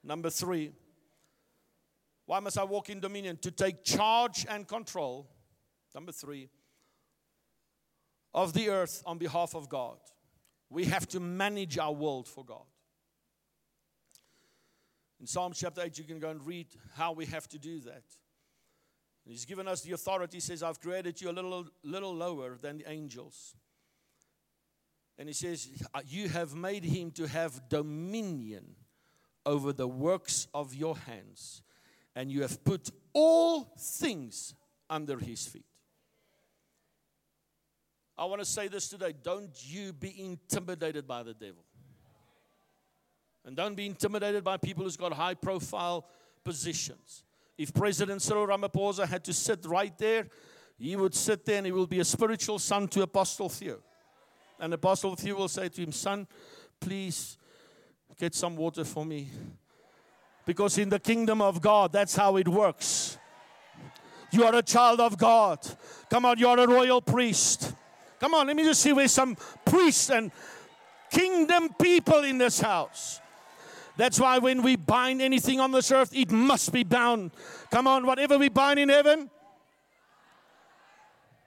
Number 0.08 0.30
three, 0.30 0.72
why 2.26 2.39
must 2.39 2.58
I 2.58 2.63
walk 2.63 2.89
in 2.89 3.02
dominion? 3.02 3.38
To 3.41 3.52
take 3.52 3.84
charge 3.84 4.46
and 4.50 4.65
control. 4.65 5.30
Number 5.93 6.13
three, 6.13 6.50
of 8.34 8.54
the 8.54 8.70
earth 8.70 9.04
on 9.06 9.17
behalf 9.17 9.54
of 9.54 9.67
God. 9.67 9.98
We 10.70 10.86
have 10.86 11.08
to 11.10 11.20
manage 11.20 11.78
our 11.78 11.91
world 11.91 12.28
for 12.28 12.46
God. 12.46 12.65
In 15.20 15.28
Psalm 15.28 15.52
chapter 15.54 15.82
8, 15.82 15.98
you 15.98 16.06
can 16.06 16.20
go 16.20 16.30
and 16.30 16.46
read 16.46 16.67
how 16.96 17.12
we 17.12 17.26
have 17.26 17.50
to 17.50 17.60
do 17.60 17.82
that. 17.82 18.04
He's 19.26 19.43
given 19.43 19.67
us 19.67 19.82
the 19.82 19.91
authority. 19.91 20.38
He 20.38 20.41
says, 20.41 20.63
I've 20.63 20.80
created 20.80 21.20
you 21.20 21.30
a 21.30 21.34
little, 21.34 21.65
little 21.84 22.15
lower 22.15 22.56
than 22.56 22.78
the 22.78 22.89
angels. 22.89 23.56
And 25.17 25.28
he 25.28 25.34
says, 25.34 25.67
You 26.06 26.30
have 26.30 26.56
made 26.56 26.86
him 26.86 27.12
to 27.12 27.28
have 27.28 27.67
dominion 27.67 28.77
over 29.47 29.71
the 29.71 29.88
works 29.88 30.47
of 30.53 30.75
your 30.75 30.97
hands, 30.97 31.63
and 32.15 32.29
you 32.29 32.41
have 32.41 32.63
put 32.65 32.91
all 33.13 33.73
things 33.79 34.53
under 34.89 35.17
his 35.17 35.47
feet. 35.47 35.65
I 38.17 38.25
want 38.25 38.41
to 38.41 38.45
say 38.45 38.67
this 38.67 38.89
today 38.89 39.13
don't 39.23 39.55
you 39.63 39.93
be 39.93 40.13
intimidated 40.19 41.07
by 41.07 41.23
the 41.23 41.33
devil. 41.33 41.63
And 43.45 43.55
don't 43.55 43.75
be 43.75 43.86
intimidated 43.86 44.43
by 44.43 44.57
people 44.57 44.83
who's 44.83 44.97
got 44.97 45.13
high 45.13 45.36
profile 45.36 46.05
positions. 46.43 47.23
If 47.57 47.73
President 47.73 48.21
Cyril 48.21 48.45
Ramaphosa 48.45 49.07
had 49.07 49.23
to 49.23 49.33
sit 49.33 49.65
right 49.65 49.97
there, 49.97 50.27
he 50.77 50.97
would 50.97 51.15
sit 51.15 51.45
there 51.45 51.57
and 51.57 51.65
he 51.65 51.71
will 51.71 51.88
be 51.88 52.01
a 52.01 52.05
spiritual 52.05 52.60
son 52.60 52.89
to 52.89 53.03
Apostle 53.03 53.47
Theo. 53.47 53.79
And 54.60 54.73
Apostle 54.73 55.15
Theo 55.15 55.36
will 55.36 55.47
say 55.47 55.69
to 55.69 55.81
him, 55.81 55.93
Son, 55.93 56.27
please 56.81 57.38
get 58.17 58.34
some 58.34 58.56
water 58.56 58.84
for 58.84 59.06
me. 59.06 59.30
Because 60.45 60.77
in 60.77 60.89
the 60.89 60.99
kingdom 60.99 61.41
of 61.41 61.62
God, 61.62 61.91
that's 61.91 62.15
how 62.15 62.38
it 62.38 62.47
works. 62.47 63.17
You 64.32 64.43
are 64.45 64.56
a 64.56 64.62
child 64.62 64.99
of 64.99 65.17
God. 65.17 65.60
Come 66.10 66.25
on, 66.25 66.38
you 66.38 66.47
are 66.47 66.60
a 66.60 66.67
royal 66.67 67.01
priest. 67.01 67.73
Come 68.19 68.34
on, 68.34 68.47
let 68.47 68.56
me 68.56 68.63
just 68.63 68.82
see 68.82 68.93
where 68.93 69.08
some 69.08 69.36
priests 69.65 70.10
and 70.10 70.32
kingdom 71.12 71.69
people 71.80 72.23
in 72.23 72.38
this 72.38 72.60
house. 72.60 73.21
That's 73.95 74.19
why 74.19 74.38
when 74.38 74.62
we 74.62 74.75
bind 74.75 75.21
anything 75.21 75.60
on 75.60 75.71
this 75.71 75.91
earth, 75.91 76.15
it 76.15 76.32
must 76.32 76.71
be 76.71 76.84
bound. 76.84 77.32
Come 77.71 77.88
on, 77.88 78.06
whatever 78.06 78.38
we 78.38 78.49
bind 78.49 78.80
in 78.80 78.89
heaven, 78.89 79.30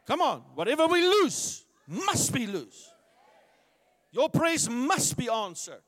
come 0.06 0.20
on, 0.20 0.42
whatever 0.54 0.87
we 0.87 1.00
lose 1.02 1.64
must 1.87 2.33
be 2.33 2.46
loose. 2.46 2.90
Your 4.12 4.28
praise 4.28 4.68
must 4.68 5.16
be 5.16 5.28
answered. 5.28 5.83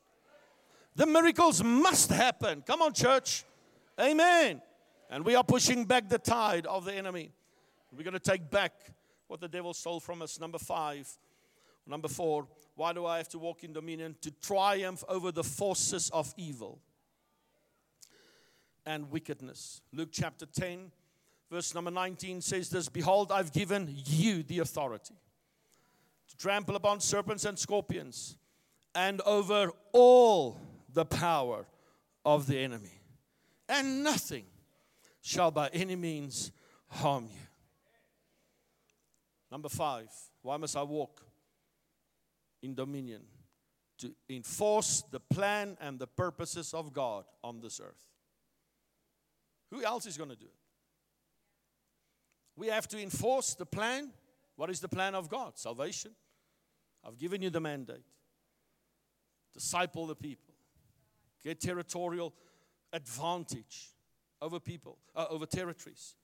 The 0.95 1.05
miracles 1.05 1.63
must 1.63 2.11
happen. 2.11 2.63
Come 2.65 2.81
on, 2.81 2.93
church. 2.93 3.45
Amen. 3.99 4.61
And 5.09 5.25
we 5.25 5.35
are 5.35 5.43
pushing 5.43 5.85
back 5.85 6.09
the 6.09 6.19
tide 6.19 6.65
of 6.65 6.85
the 6.85 6.93
enemy. 6.93 7.31
We're 7.95 8.03
going 8.03 8.13
to 8.13 8.19
take 8.19 8.49
back 8.49 8.73
what 9.27 9.41
the 9.41 9.47
devil 9.47 9.73
stole 9.73 9.99
from 9.99 10.21
us. 10.21 10.39
Number 10.39 10.59
five. 10.59 11.07
Number 11.85 12.07
four, 12.07 12.47
why 12.75 12.93
do 12.93 13.05
I 13.05 13.17
have 13.17 13.29
to 13.29 13.39
walk 13.39 13.63
in 13.63 13.73
dominion? 13.73 14.15
To 14.21 14.31
triumph 14.31 15.03
over 15.07 15.31
the 15.31 15.43
forces 15.43 16.09
of 16.11 16.33
evil 16.37 16.79
and 18.85 19.11
wickedness. 19.11 19.81
Luke 19.91 20.09
chapter 20.11 20.45
10, 20.45 20.91
verse 21.51 21.75
number 21.75 21.91
19 21.91 22.41
says 22.41 22.69
this 22.69 22.89
Behold, 22.89 23.31
I've 23.31 23.51
given 23.51 23.93
you 24.05 24.43
the 24.43 24.59
authority 24.59 25.15
to 26.29 26.37
trample 26.37 26.75
upon 26.75 26.99
serpents 26.99 27.45
and 27.45 27.57
scorpions 27.57 28.37
and 28.95 29.21
over 29.21 29.71
all 29.91 30.59
the 30.93 31.05
power 31.05 31.65
of 32.25 32.47
the 32.47 32.57
enemy, 32.59 33.01
and 33.67 34.03
nothing 34.03 34.45
shall 35.21 35.51
by 35.51 35.69
any 35.73 35.95
means 35.95 36.51
harm 36.87 37.25
you. 37.25 37.39
Number 39.51 39.69
five, 39.69 40.07
why 40.41 40.57
must 40.57 40.75
I 40.75 40.83
walk 40.83 41.21
in 42.61 42.75
dominion? 42.75 43.21
To 43.99 44.13
enforce 44.29 45.03
the 45.11 45.19
plan 45.19 45.77
and 45.79 45.99
the 45.99 46.07
purposes 46.07 46.73
of 46.73 46.91
God 46.91 47.25
on 47.43 47.61
this 47.61 47.79
earth. 47.79 47.95
Who 49.71 49.83
else 49.83 50.05
is 50.05 50.17
going 50.17 50.29
to 50.29 50.35
do 50.35 50.45
it? 50.45 50.51
We 52.55 52.67
have 52.67 52.87
to 52.89 53.01
enforce 53.01 53.55
the 53.55 53.65
plan. 53.65 54.11
What 54.55 54.69
is 54.69 54.79
the 54.79 54.89
plan 54.89 55.15
of 55.15 55.29
God? 55.29 55.57
Salvation. 55.57 56.11
I've 57.05 57.17
given 57.17 57.41
you 57.41 57.49
the 57.49 57.61
mandate. 57.61 58.03
Disciple 59.53 60.07
the 60.07 60.15
people. 60.15 60.52
Get 61.43 61.59
territorial 61.59 62.33
advantage 62.91 63.89
over 64.41 64.59
people, 64.59 64.97
uh, 65.15 65.25
over 65.29 65.45
territories. 65.45 66.15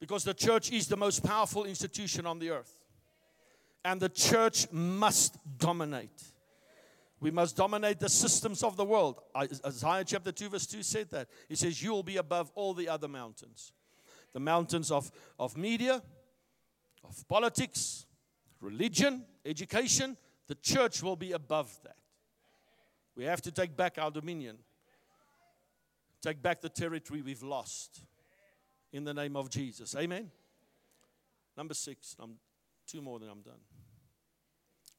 Because 0.00 0.24
the 0.24 0.34
church 0.34 0.72
is 0.72 0.88
the 0.88 0.96
most 0.96 1.24
powerful 1.24 1.64
institution 1.64 2.26
on 2.26 2.38
the 2.38 2.50
earth. 2.50 2.72
And 3.84 4.00
the 4.00 4.08
church 4.08 4.70
must 4.72 5.36
dominate. 5.58 6.22
We 7.20 7.30
must 7.30 7.56
dominate 7.56 7.98
the 7.98 8.08
systems 8.08 8.62
of 8.62 8.76
the 8.76 8.84
world. 8.84 9.20
Isaiah 9.36 10.04
chapter 10.04 10.32
2, 10.32 10.50
verse 10.50 10.66
2 10.66 10.82
said 10.82 11.10
that. 11.10 11.28
He 11.48 11.54
says, 11.54 11.82
You 11.82 11.92
will 11.92 12.02
be 12.02 12.18
above 12.18 12.50
all 12.54 12.74
the 12.74 12.88
other 12.88 13.08
mountains 13.08 13.72
the 14.36 14.40
mountains 14.40 14.90
of, 14.90 15.10
of 15.38 15.56
media, 15.56 16.02
of 17.02 17.26
politics, 17.26 18.04
religion, 18.60 19.24
education. 19.46 20.14
The 20.46 20.56
church 20.56 21.02
will 21.02 21.16
be 21.16 21.32
above 21.32 21.74
that. 21.84 21.96
We 23.16 23.24
have 23.24 23.40
to 23.42 23.50
take 23.50 23.76
back 23.76 23.96
our 23.98 24.10
dominion, 24.10 24.58
take 26.22 26.42
back 26.42 26.60
the 26.60 26.68
territory 26.68 27.22
we've 27.22 27.42
lost 27.42 28.02
in 28.92 29.04
the 29.04 29.14
name 29.14 29.36
of 29.36 29.48
Jesus. 29.48 29.96
Amen. 29.96 30.30
Number 31.56 31.74
six, 31.74 32.14
I'm 32.18 32.34
two 32.86 33.00
more 33.00 33.18
than 33.18 33.30
I'm 33.30 33.40
done. 33.40 33.60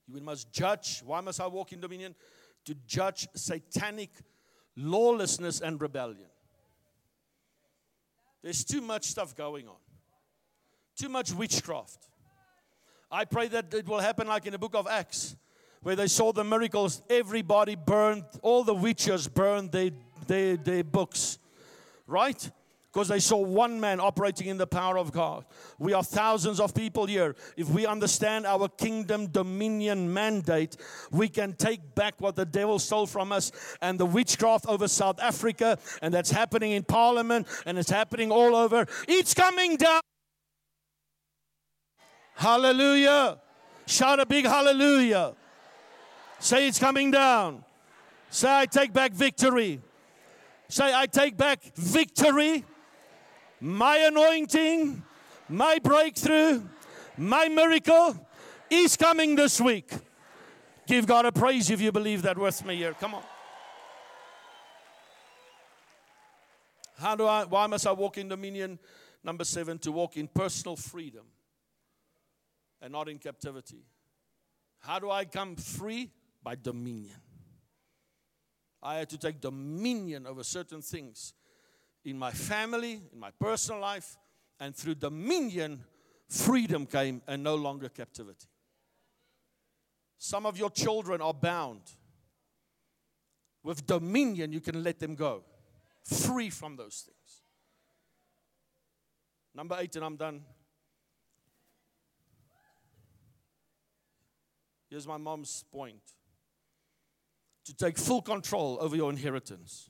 You 0.08 0.22
must 0.22 0.52
judge. 0.52 1.02
Why 1.06 1.22
must 1.22 1.40
I 1.40 1.48
walk 1.48 1.74
in 1.74 1.80
dominion? 1.80 2.16
To 2.66 2.76
judge 2.88 3.28
satanic 3.36 4.10
lawlessness 4.76 5.62
and 5.62 5.80
rebellion. 5.80 6.30
There's 8.42 8.64
too 8.64 8.82
much 8.82 9.06
stuff 9.06 9.36
going 9.36 9.68
on, 9.68 9.76
too 10.96 11.10
much 11.10 11.34
witchcraft. 11.34 12.08
I 13.12 13.26
pray 13.26 13.48
that 13.50 13.74
it 13.74 13.88
will 13.88 14.00
happen 14.00 14.28
like 14.28 14.46
in 14.46 14.52
the 14.52 14.60
book 14.60 14.76
of 14.76 14.88
Acts, 14.88 15.36
where 15.88 15.96
they 15.96 16.08
saw 16.08 16.34
the 16.34 16.44
miracles. 16.44 17.02
Everybody 17.10 17.76
burned, 17.76 18.26
all 18.42 18.66
the 18.66 18.74
witches 18.74 19.26
burned 19.30 19.72
their, 19.72 19.92
their, 20.28 20.58
their 20.58 20.84
books, 20.84 21.40
right? 22.06 22.52
because 22.92 23.08
they 23.08 23.20
saw 23.20 23.38
one 23.38 23.80
man 23.80 24.00
operating 24.00 24.48
in 24.48 24.58
the 24.58 24.66
power 24.66 24.98
of 24.98 25.12
God. 25.12 25.46
We 25.78 25.94
are 25.94 26.04
thousands 26.04 26.60
of 26.60 26.74
people 26.74 27.06
here. 27.06 27.36
If 27.56 27.70
we 27.70 27.86
understand 27.86 28.48
our 28.48 28.68
kingdom 28.68 29.28
dominion 29.28 30.12
mandate, 30.12 30.76
we 31.12 31.30
can 31.30 31.54
take 31.54 31.94
back 31.96 32.16
what 32.20 32.36
the 32.36 32.46
devil 32.46 32.80
stole 32.80 33.06
from 33.06 33.32
us 33.32 33.52
and 33.82 34.00
the 34.00 34.06
witchcraft 34.06 34.66
over 34.68 34.88
South 34.88 35.22
Africa, 35.22 35.78
and 36.02 36.12
that's 36.14 36.32
happening 36.32 36.72
in 36.72 36.84
Parliament 36.84 37.48
and 37.66 37.78
it's 37.78 37.92
happening 37.92 38.32
all 38.32 38.56
over. 38.56 38.88
It's 39.08 39.34
coming 39.34 39.78
down. 39.78 40.02
Hallelujah. 42.36 43.40
Shout 43.86 44.20
a 44.20 44.26
big 44.26 44.46
hallelujah. 44.46 45.36
Say 46.40 46.68
it's 46.68 46.80
coming 46.80 47.12
down. 47.12 47.64
Say, 48.30 48.48
I 48.50 48.66
take 48.66 48.94
back 48.94 49.14
victory. 49.14 49.82
Say, 50.70 50.94
I 50.94 51.06
take 51.06 51.38
back 51.38 51.64
victory 51.76 52.66
my 53.60 53.98
anointing, 53.98 55.04
my 55.50 55.80
breakthrough, 55.80 56.62
my 57.18 57.48
miracle 57.48 58.16
is 58.70 58.96
coming 58.96 59.36
this 59.36 59.60
week. 59.60 59.92
Give 60.86 61.06
God 61.06 61.26
a 61.26 61.32
praise 61.32 61.70
if 61.70 61.82
you 61.82 61.92
believe 61.92 62.22
that 62.22 62.38
with 62.38 62.64
me 62.66 62.76
here. 62.76 62.94
Come 62.94 63.16
on. 63.16 63.24
How 66.98 67.16
do 67.16 67.26
I, 67.26 67.44
why 67.46 67.68
must 67.68 67.86
I 67.86 67.92
walk 67.92 68.18
in 68.18 68.30
dominion? 68.30 68.80
Number 69.24 69.44
seven, 69.44 69.78
to 69.80 69.92
walk 69.92 70.18
in 70.18 70.28
personal 70.28 70.76
freedom 70.76 71.26
and 72.82 72.92
not 72.92 73.10
in 73.10 73.18
captivity. 73.20 73.84
How 74.80 75.00
do 75.00 75.12
I 75.12 75.26
come 75.26 75.56
free? 75.56 76.12
By 76.48 76.56
dominion. 76.56 77.20
I 78.82 79.00
had 79.00 79.10
to 79.10 79.18
take 79.18 79.42
dominion 79.42 80.26
over 80.26 80.46
certain 80.46 80.82
things 80.82 81.34
in 82.06 82.18
my 82.18 82.32
family, 82.32 83.02
in 83.12 83.20
my 83.20 83.32
personal 83.32 83.82
life, 83.82 84.18
and 84.58 84.74
through 84.74 84.96
dominion, 84.96 85.84
freedom 86.30 86.86
came 86.86 87.22
and 87.28 87.44
no 87.44 87.56
longer 87.56 87.90
captivity. 87.90 88.48
Some 90.18 90.46
of 90.46 90.58
your 90.58 90.70
children 90.70 91.20
are 91.20 91.34
bound. 91.34 91.82
With 93.62 93.86
dominion, 93.86 94.54
you 94.54 94.62
can 94.62 94.82
let 94.82 95.00
them 95.00 95.16
go, 95.16 95.44
free 96.06 96.50
from 96.50 96.78
those 96.78 97.04
things. 97.06 97.42
Number 99.54 99.76
eight, 99.82 99.98
and 99.98 100.06
I'm 100.06 100.16
done. 100.16 100.46
Here's 104.90 105.06
my 105.06 105.18
mom's 105.18 105.66
point 105.70 106.14
to 107.68 107.76
take 107.76 107.98
full 107.98 108.22
control 108.22 108.78
over 108.82 108.96
your 108.96 109.10
inheritance. 109.10 109.90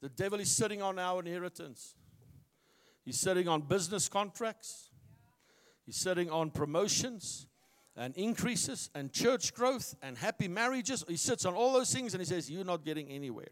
The 0.00 0.08
devil 0.08 0.40
is 0.40 0.50
sitting 0.50 0.82
on 0.82 0.98
our 0.98 1.20
inheritance. 1.20 1.94
He's 3.04 3.18
sitting 3.18 3.48
on 3.48 3.62
business 3.62 4.08
contracts. 4.08 4.90
He's 5.84 5.96
sitting 5.96 6.30
on 6.30 6.50
promotions 6.50 7.46
and 7.96 8.14
increases 8.16 8.90
and 8.94 9.12
church 9.12 9.54
growth 9.54 9.94
and 10.02 10.18
happy 10.18 10.48
marriages. 10.48 11.04
He 11.08 11.16
sits 11.16 11.44
on 11.44 11.54
all 11.54 11.72
those 11.72 11.92
things 11.92 12.14
and 12.14 12.20
he 12.20 12.26
says, 12.26 12.50
You're 12.50 12.64
not 12.64 12.84
getting 12.84 13.08
anywhere. 13.08 13.50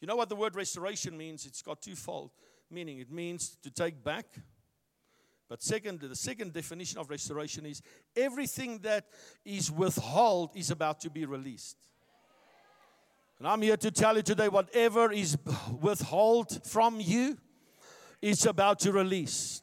You 0.00 0.06
know 0.06 0.16
what 0.16 0.28
the 0.28 0.36
word 0.36 0.56
restoration 0.56 1.16
means? 1.16 1.46
It's 1.46 1.62
got 1.62 1.82
twofold 1.82 2.30
meaning. 2.70 2.98
It 2.98 3.10
means 3.10 3.56
to 3.62 3.70
take 3.70 4.02
back. 4.02 4.26
But 5.50 5.64
second, 5.64 5.98
the 5.98 6.14
second 6.14 6.52
definition 6.52 7.00
of 7.00 7.10
restoration 7.10 7.66
is 7.66 7.82
everything 8.14 8.78
that 8.82 9.06
is 9.44 9.68
withheld 9.68 10.52
is 10.54 10.70
about 10.70 11.00
to 11.00 11.10
be 11.10 11.26
released. 11.26 11.76
And 13.36 13.48
I'm 13.48 13.60
here 13.60 13.76
to 13.78 13.90
tell 13.90 14.14
you 14.14 14.22
today 14.22 14.48
whatever 14.48 15.10
is 15.10 15.36
withheld 15.80 16.64
from 16.64 17.00
you 17.00 17.36
is 18.22 18.46
about 18.46 18.78
to 18.80 18.92
release. 18.92 19.62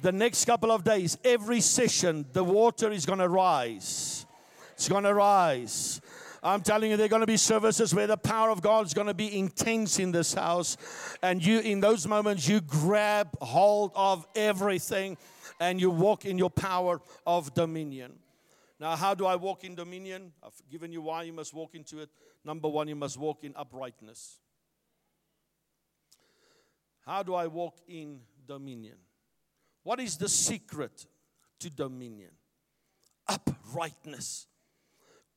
The 0.00 0.12
next 0.12 0.46
couple 0.46 0.72
of 0.72 0.82
days, 0.82 1.18
every 1.22 1.60
session, 1.60 2.24
the 2.32 2.42
water 2.44 2.90
is 2.90 3.04
going 3.04 3.18
to 3.18 3.28
rise. 3.28 4.24
It's 4.72 4.88
going 4.88 5.04
to 5.04 5.12
rise. 5.12 6.00
I'm 6.42 6.62
telling 6.62 6.90
you, 6.90 6.96
there 6.96 7.06
are 7.06 7.08
going 7.08 7.20
to 7.20 7.26
be 7.26 7.36
services 7.36 7.94
where 7.94 8.06
the 8.06 8.16
power 8.16 8.50
of 8.50 8.62
God 8.62 8.86
is 8.86 8.94
going 8.94 9.08
to 9.08 9.14
be 9.14 9.36
intense 9.36 9.98
in 9.98 10.12
this 10.12 10.34
house. 10.34 10.76
And 11.22 11.44
you, 11.44 11.60
in 11.60 11.80
those 11.80 12.06
moments, 12.06 12.48
you 12.48 12.60
grab 12.60 13.36
hold 13.40 13.92
of 13.94 14.26
everything 14.36 15.16
and 15.60 15.80
you 15.80 15.90
walk 15.90 16.24
in 16.24 16.38
your 16.38 16.50
power 16.50 17.00
of 17.26 17.52
dominion. 17.54 18.18
Now, 18.80 18.94
how 18.94 19.14
do 19.14 19.26
I 19.26 19.34
walk 19.34 19.64
in 19.64 19.74
dominion? 19.74 20.32
I've 20.42 20.52
given 20.70 20.92
you 20.92 21.02
why 21.02 21.24
you 21.24 21.32
must 21.32 21.52
walk 21.52 21.74
into 21.74 21.98
it. 21.98 22.10
Number 22.44 22.68
one, 22.68 22.86
you 22.86 22.94
must 22.94 23.18
walk 23.18 23.42
in 23.42 23.52
uprightness. 23.56 24.38
How 27.04 27.22
do 27.22 27.34
I 27.34 27.48
walk 27.48 27.78
in 27.88 28.20
dominion? 28.46 28.96
What 29.82 29.98
is 29.98 30.16
the 30.16 30.28
secret 30.28 31.06
to 31.58 31.70
dominion? 31.70 32.30
Uprightness. 33.26 34.46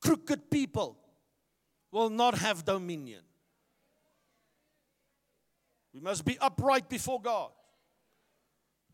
Crooked 0.01 0.49
people 0.49 0.97
will 1.91 2.09
not 2.09 2.37
have 2.37 2.65
dominion. 2.65 3.21
We 5.93 5.99
must 5.99 6.25
be 6.25 6.37
upright 6.39 6.89
before 6.89 7.21
God, 7.21 7.51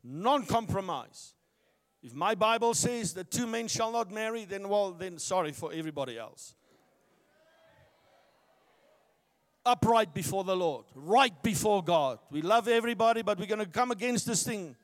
non 0.04 0.46
compromise. 0.46 1.34
If 2.04 2.14
my 2.14 2.36
Bible 2.36 2.74
says 2.74 3.14
that 3.16 3.32
two 3.32 3.48
men 3.48 3.68
shall 3.68 3.92
not 3.92 4.12
marry, 4.12 4.46
then, 4.46 4.70
well, 4.70 4.92
then 4.92 5.18
sorry 5.18 5.52
for 5.52 5.72
everybody 5.74 6.18
else. 6.18 6.56
Upright 9.66 10.14
before 10.14 10.44
the 10.44 10.56
Lord, 10.56 10.86
right 10.96 11.34
before 11.44 11.84
God. 11.84 12.20
We 12.32 12.42
love 12.42 12.68
everybody, 12.68 13.22
but 13.22 13.38
we're 13.38 13.48
going 13.48 13.60
to 13.60 13.66
come 13.66 13.92
against 13.92 14.26
this 14.26 14.44
thing 14.44 14.76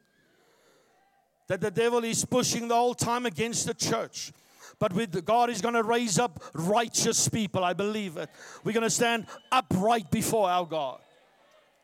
that 1.48 1.62
the 1.62 1.72
devil 1.72 2.04
is 2.04 2.26
pushing 2.26 2.68
the 2.68 2.76
whole 2.76 2.94
time 2.94 3.26
against 3.26 3.66
the 3.66 3.74
church. 3.74 4.34
But 4.80 4.94
with 4.94 5.24
God 5.26 5.50
is 5.50 5.62
going 5.62 5.76
to 5.76 5.84
raise 5.84 6.20
up 6.20 6.44
righteous 6.54 7.28
people. 7.30 7.64
I 7.64 7.74
believe 7.74 8.18
it. 8.18 8.30
We're 8.64 8.74
going 8.74 8.84
to 8.84 8.90
stand 8.90 9.28
upright 9.52 10.12
before 10.12 10.50
our 10.50 10.66
God. 10.66 11.00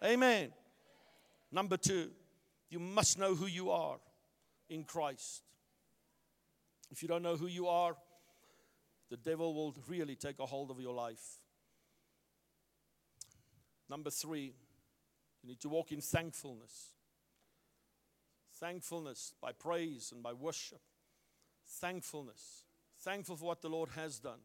Amen. 0.04 0.52
Number 1.52 1.78
two, 1.78 2.10
you 2.70 2.80
must 2.80 3.18
know 3.18 3.36
who 3.36 3.48
you 3.48 3.72
are 3.72 3.98
in 4.70 4.84
Christ. 4.84 5.44
If 6.92 7.02
you 7.02 7.08
don't 7.08 7.24
know 7.24 7.36
who 7.36 7.48
you 7.48 7.68
are, 7.68 7.96
the 9.10 9.18
devil 9.18 9.54
will 9.54 9.76
really 9.88 10.16
take 10.16 10.40
a 10.40 10.46
hold 10.46 10.72
of 10.72 10.80
your 10.80 10.94
life. 10.94 11.40
Number 13.90 14.12
three, 14.12 14.54
you 15.42 15.50
need 15.50 15.60
to 15.62 15.70
walk 15.70 15.92
in 15.92 16.02
thankfulness. 16.02 16.90
Thankfulness 18.60 19.34
by 19.42 19.52
praise 19.52 20.12
and 20.14 20.22
by 20.22 20.34
worship. 20.34 20.82
Thankfulness. 21.66 22.66
Thankful 23.02 23.38
for 23.38 23.46
what 23.46 23.62
the 23.62 23.70
Lord 23.70 23.90
has 23.96 24.20
done. 24.20 24.40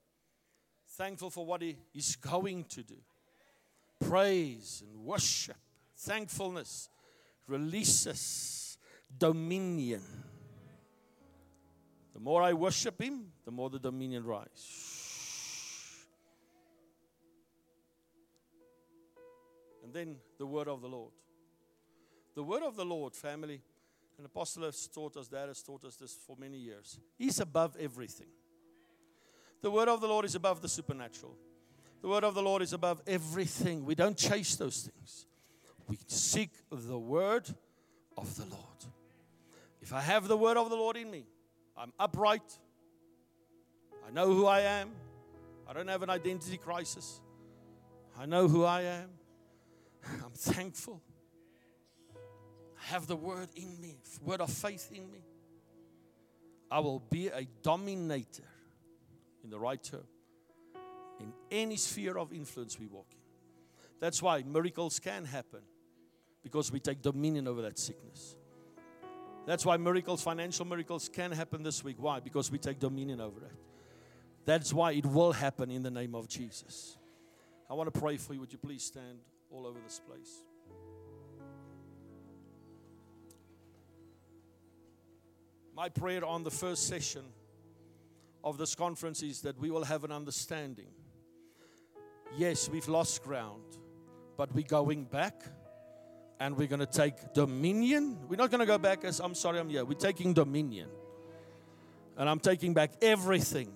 Thankful 0.90 1.30
for 1.30 1.44
what 1.44 1.60
He 1.62 1.76
is 1.92 2.16
going 2.16 2.64
to 2.64 2.82
do. 2.82 2.96
Praise 4.00 4.82
and 4.86 5.04
worship. 5.04 5.56
Thankfulness 5.96 6.88
releases 7.48 8.78
dominion. 9.16 10.02
The 12.12 12.20
more 12.20 12.42
I 12.42 12.52
worship 12.52 13.00
Him, 13.00 13.32
the 13.44 13.50
more 13.50 13.70
the 13.70 13.80
dominion 13.80 14.24
rises. 14.24 14.90
And 19.82 19.92
then 19.92 20.16
the 20.38 20.46
word 20.46 20.68
of 20.68 20.80
the 20.80 20.88
Lord. 20.88 21.12
The 22.36 22.42
word 22.42 22.62
of 22.62 22.76
the 22.76 22.84
Lord, 22.84 23.14
family, 23.14 23.60
and 24.16 24.26
Apostle 24.26 24.64
has 24.64 24.86
taught 24.86 25.16
us, 25.16 25.28
Dad 25.28 25.48
has 25.48 25.62
taught 25.62 25.84
us 25.84 25.96
this 25.96 26.12
for 26.12 26.36
many 26.38 26.58
years. 26.58 26.98
He's 27.16 27.40
above 27.40 27.76
everything. 27.78 28.28
The 29.64 29.70
word 29.70 29.88
of 29.88 30.02
the 30.02 30.06
Lord 30.06 30.26
is 30.26 30.34
above 30.34 30.60
the 30.60 30.68
supernatural. 30.68 31.34
The 32.02 32.08
word 32.08 32.22
of 32.22 32.34
the 32.34 32.42
Lord 32.42 32.60
is 32.60 32.74
above 32.74 33.00
everything. 33.06 33.86
We 33.86 33.94
don't 33.94 34.14
chase 34.14 34.56
those 34.56 34.82
things. 34.82 35.24
We 35.88 35.98
seek 36.06 36.50
the 36.70 36.98
word 36.98 37.48
of 38.14 38.36
the 38.36 38.44
Lord. 38.44 38.84
If 39.80 39.94
I 39.94 40.02
have 40.02 40.28
the 40.28 40.36
word 40.36 40.58
of 40.58 40.68
the 40.68 40.76
Lord 40.76 40.98
in 40.98 41.10
me, 41.10 41.24
I'm 41.78 41.94
upright. 41.98 42.58
I 44.06 44.10
know 44.10 44.26
who 44.26 44.44
I 44.44 44.60
am. 44.60 44.90
I 45.66 45.72
don't 45.72 45.88
have 45.88 46.02
an 46.02 46.10
identity 46.10 46.58
crisis. 46.58 47.22
I 48.18 48.26
know 48.26 48.48
who 48.48 48.64
I 48.64 48.82
am. 48.82 49.08
I'm 50.26 50.32
thankful. 50.34 51.00
I 52.14 52.92
have 52.92 53.06
the 53.06 53.16
word 53.16 53.48
in 53.56 53.80
me, 53.80 53.96
word 54.22 54.42
of 54.42 54.50
faith 54.50 54.90
in 54.92 55.10
me. 55.10 55.24
I 56.70 56.80
will 56.80 57.00
be 57.00 57.28
a 57.28 57.48
dominator 57.62 58.44
in 59.44 59.50
the 59.50 59.58
right 59.58 59.82
term 59.82 60.06
in 61.20 61.32
any 61.50 61.76
sphere 61.76 62.18
of 62.18 62.32
influence 62.32 62.78
we 62.78 62.86
walk 62.86 63.06
in. 63.12 63.18
That's 64.00 64.20
why 64.20 64.42
miracles 64.42 64.98
can 64.98 65.24
happen 65.24 65.60
because 66.42 66.72
we 66.72 66.80
take 66.80 67.02
dominion 67.02 67.46
over 67.46 67.62
that 67.62 67.78
sickness. 67.78 68.36
That's 69.46 69.64
why 69.64 69.76
miracles, 69.76 70.22
financial 70.22 70.64
miracles, 70.64 71.08
can 71.08 71.30
happen 71.30 71.62
this 71.62 71.84
week. 71.84 71.96
Why? 71.98 72.20
Because 72.20 72.50
we 72.50 72.58
take 72.58 72.80
dominion 72.80 73.20
over 73.20 73.44
it. 73.44 73.52
That's 74.46 74.72
why 74.72 74.92
it 74.92 75.06
will 75.06 75.32
happen 75.32 75.70
in 75.70 75.82
the 75.82 75.90
name 75.90 76.14
of 76.14 76.28
Jesus. 76.28 76.96
I 77.68 77.74
want 77.74 77.92
to 77.92 77.98
pray 77.98 78.16
for 78.16 78.34
you. 78.34 78.40
Would 78.40 78.52
you 78.52 78.58
please 78.58 78.82
stand 78.82 79.18
all 79.50 79.66
over 79.66 79.78
this 79.80 80.00
place? 80.06 80.44
My 85.74 85.88
prayer 85.88 86.24
on 86.24 86.44
the 86.44 86.50
first 86.50 86.86
session 86.86 87.24
of 88.44 88.58
this 88.58 88.74
conference 88.74 89.22
is 89.22 89.40
that 89.40 89.58
we 89.58 89.70
will 89.70 89.84
have 89.84 90.04
an 90.04 90.12
understanding. 90.12 90.92
Yes, 92.36 92.68
we've 92.68 92.88
lost 92.88 93.22
ground, 93.24 93.78
but 94.36 94.54
we're 94.54 94.66
going 94.66 95.04
back 95.04 95.42
and 96.40 96.56
we're 96.56 96.68
going 96.68 96.80
to 96.80 96.86
take 96.86 97.32
dominion. 97.32 98.18
We're 98.28 98.36
not 98.36 98.50
going 98.50 98.60
to 98.60 98.66
go 98.66 98.76
back 98.76 99.04
as, 99.04 99.18
I'm 99.20 99.34
sorry, 99.34 99.58
I'm 99.58 99.70
here. 99.70 99.84
We're 99.84 99.94
taking 99.94 100.34
dominion. 100.34 100.88
And 102.16 102.28
I'm 102.28 102.38
taking 102.38 102.74
back 102.74 102.92
everything 103.00 103.72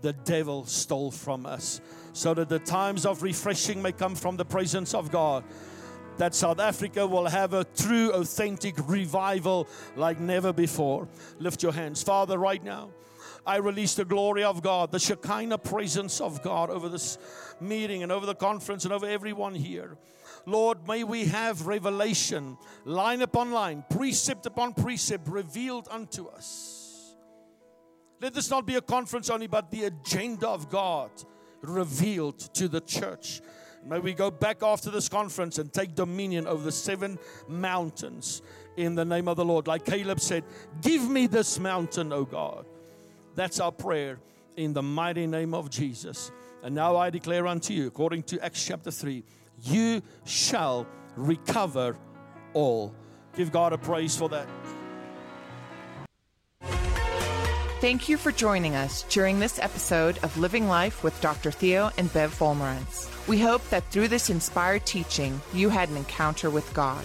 the 0.00 0.12
devil 0.12 0.64
stole 0.64 1.10
from 1.10 1.46
us 1.46 1.80
so 2.12 2.32
that 2.34 2.48
the 2.48 2.58
times 2.58 3.06
of 3.06 3.22
refreshing 3.22 3.82
may 3.82 3.92
come 3.92 4.14
from 4.14 4.36
the 4.36 4.44
presence 4.44 4.94
of 4.94 5.10
God. 5.10 5.44
That 6.16 6.34
South 6.34 6.60
Africa 6.60 7.06
will 7.06 7.26
have 7.26 7.52
a 7.52 7.64
true, 7.64 8.10
authentic 8.12 8.74
revival 8.88 9.68
like 9.96 10.18
never 10.18 10.52
before. 10.52 11.08
Lift 11.38 11.62
your 11.62 11.72
hands. 11.72 12.02
Father, 12.02 12.38
right 12.38 12.64
now. 12.64 12.90
I 13.46 13.56
release 13.56 13.94
the 13.94 14.04
glory 14.04 14.42
of 14.42 14.62
God, 14.62 14.90
the 14.90 14.98
Shekinah 14.98 15.58
presence 15.58 16.20
of 16.20 16.42
God 16.42 16.68
over 16.68 16.88
this 16.88 17.18
meeting 17.60 18.02
and 18.02 18.10
over 18.10 18.26
the 18.26 18.34
conference 18.34 18.84
and 18.84 18.92
over 18.92 19.06
everyone 19.06 19.54
here. 19.54 19.96
Lord, 20.46 20.86
may 20.86 21.04
we 21.04 21.26
have 21.26 21.66
revelation, 21.66 22.58
line 22.84 23.22
upon 23.22 23.52
line, 23.52 23.84
precept 23.88 24.46
upon 24.46 24.74
precept, 24.74 25.28
revealed 25.28 25.88
unto 25.90 26.26
us. 26.26 27.16
Let 28.20 28.34
this 28.34 28.50
not 28.50 28.66
be 28.66 28.76
a 28.76 28.80
conference 28.80 29.30
only, 29.30 29.46
but 29.46 29.70
the 29.70 29.84
agenda 29.84 30.48
of 30.48 30.70
God 30.70 31.10
revealed 31.62 32.38
to 32.54 32.68
the 32.68 32.80
church. 32.80 33.40
May 33.84 34.00
we 34.00 34.14
go 34.14 34.32
back 34.32 34.62
after 34.62 34.90
this 34.90 35.08
conference 35.08 35.58
and 35.58 35.72
take 35.72 35.94
dominion 35.94 36.48
over 36.48 36.64
the 36.64 36.72
seven 36.72 37.18
mountains 37.46 38.42
in 38.76 38.96
the 38.96 39.04
name 39.04 39.28
of 39.28 39.36
the 39.36 39.44
Lord. 39.44 39.68
Like 39.68 39.84
Caleb 39.84 40.18
said, 40.18 40.42
Give 40.80 41.08
me 41.08 41.28
this 41.28 41.60
mountain, 41.60 42.12
O 42.12 42.24
God. 42.24 42.66
That's 43.36 43.60
our 43.60 43.70
prayer 43.70 44.18
in 44.56 44.72
the 44.72 44.82
mighty 44.82 45.26
name 45.26 45.54
of 45.54 45.70
Jesus. 45.70 46.32
And 46.62 46.74
now 46.74 46.96
I 46.96 47.10
declare 47.10 47.46
unto 47.46 47.74
you, 47.74 47.86
according 47.86 48.24
to 48.24 48.44
Acts 48.44 48.64
chapter 48.64 48.90
3, 48.90 49.22
you 49.62 50.02
shall 50.24 50.86
recover 51.16 51.96
all. 52.54 52.94
Give 53.36 53.52
God 53.52 53.74
a 53.74 53.78
praise 53.78 54.16
for 54.16 54.30
that. 54.30 54.48
Thank 57.82 58.08
you 58.08 58.16
for 58.16 58.32
joining 58.32 58.74
us 58.74 59.02
during 59.10 59.38
this 59.38 59.58
episode 59.58 60.18
of 60.22 60.36
Living 60.38 60.66
Life 60.66 61.04
with 61.04 61.20
Dr. 61.20 61.50
Theo 61.50 61.90
and 61.98 62.10
Bev 62.14 62.34
Wolmarans. 62.38 63.28
We 63.28 63.38
hope 63.38 63.68
that 63.68 63.84
through 63.90 64.08
this 64.08 64.30
inspired 64.30 64.86
teaching, 64.86 65.42
you 65.52 65.68
had 65.68 65.90
an 65.90 65.98
encounter 65.98 66.48
with 66.48 66.72
God. 66.72 67.04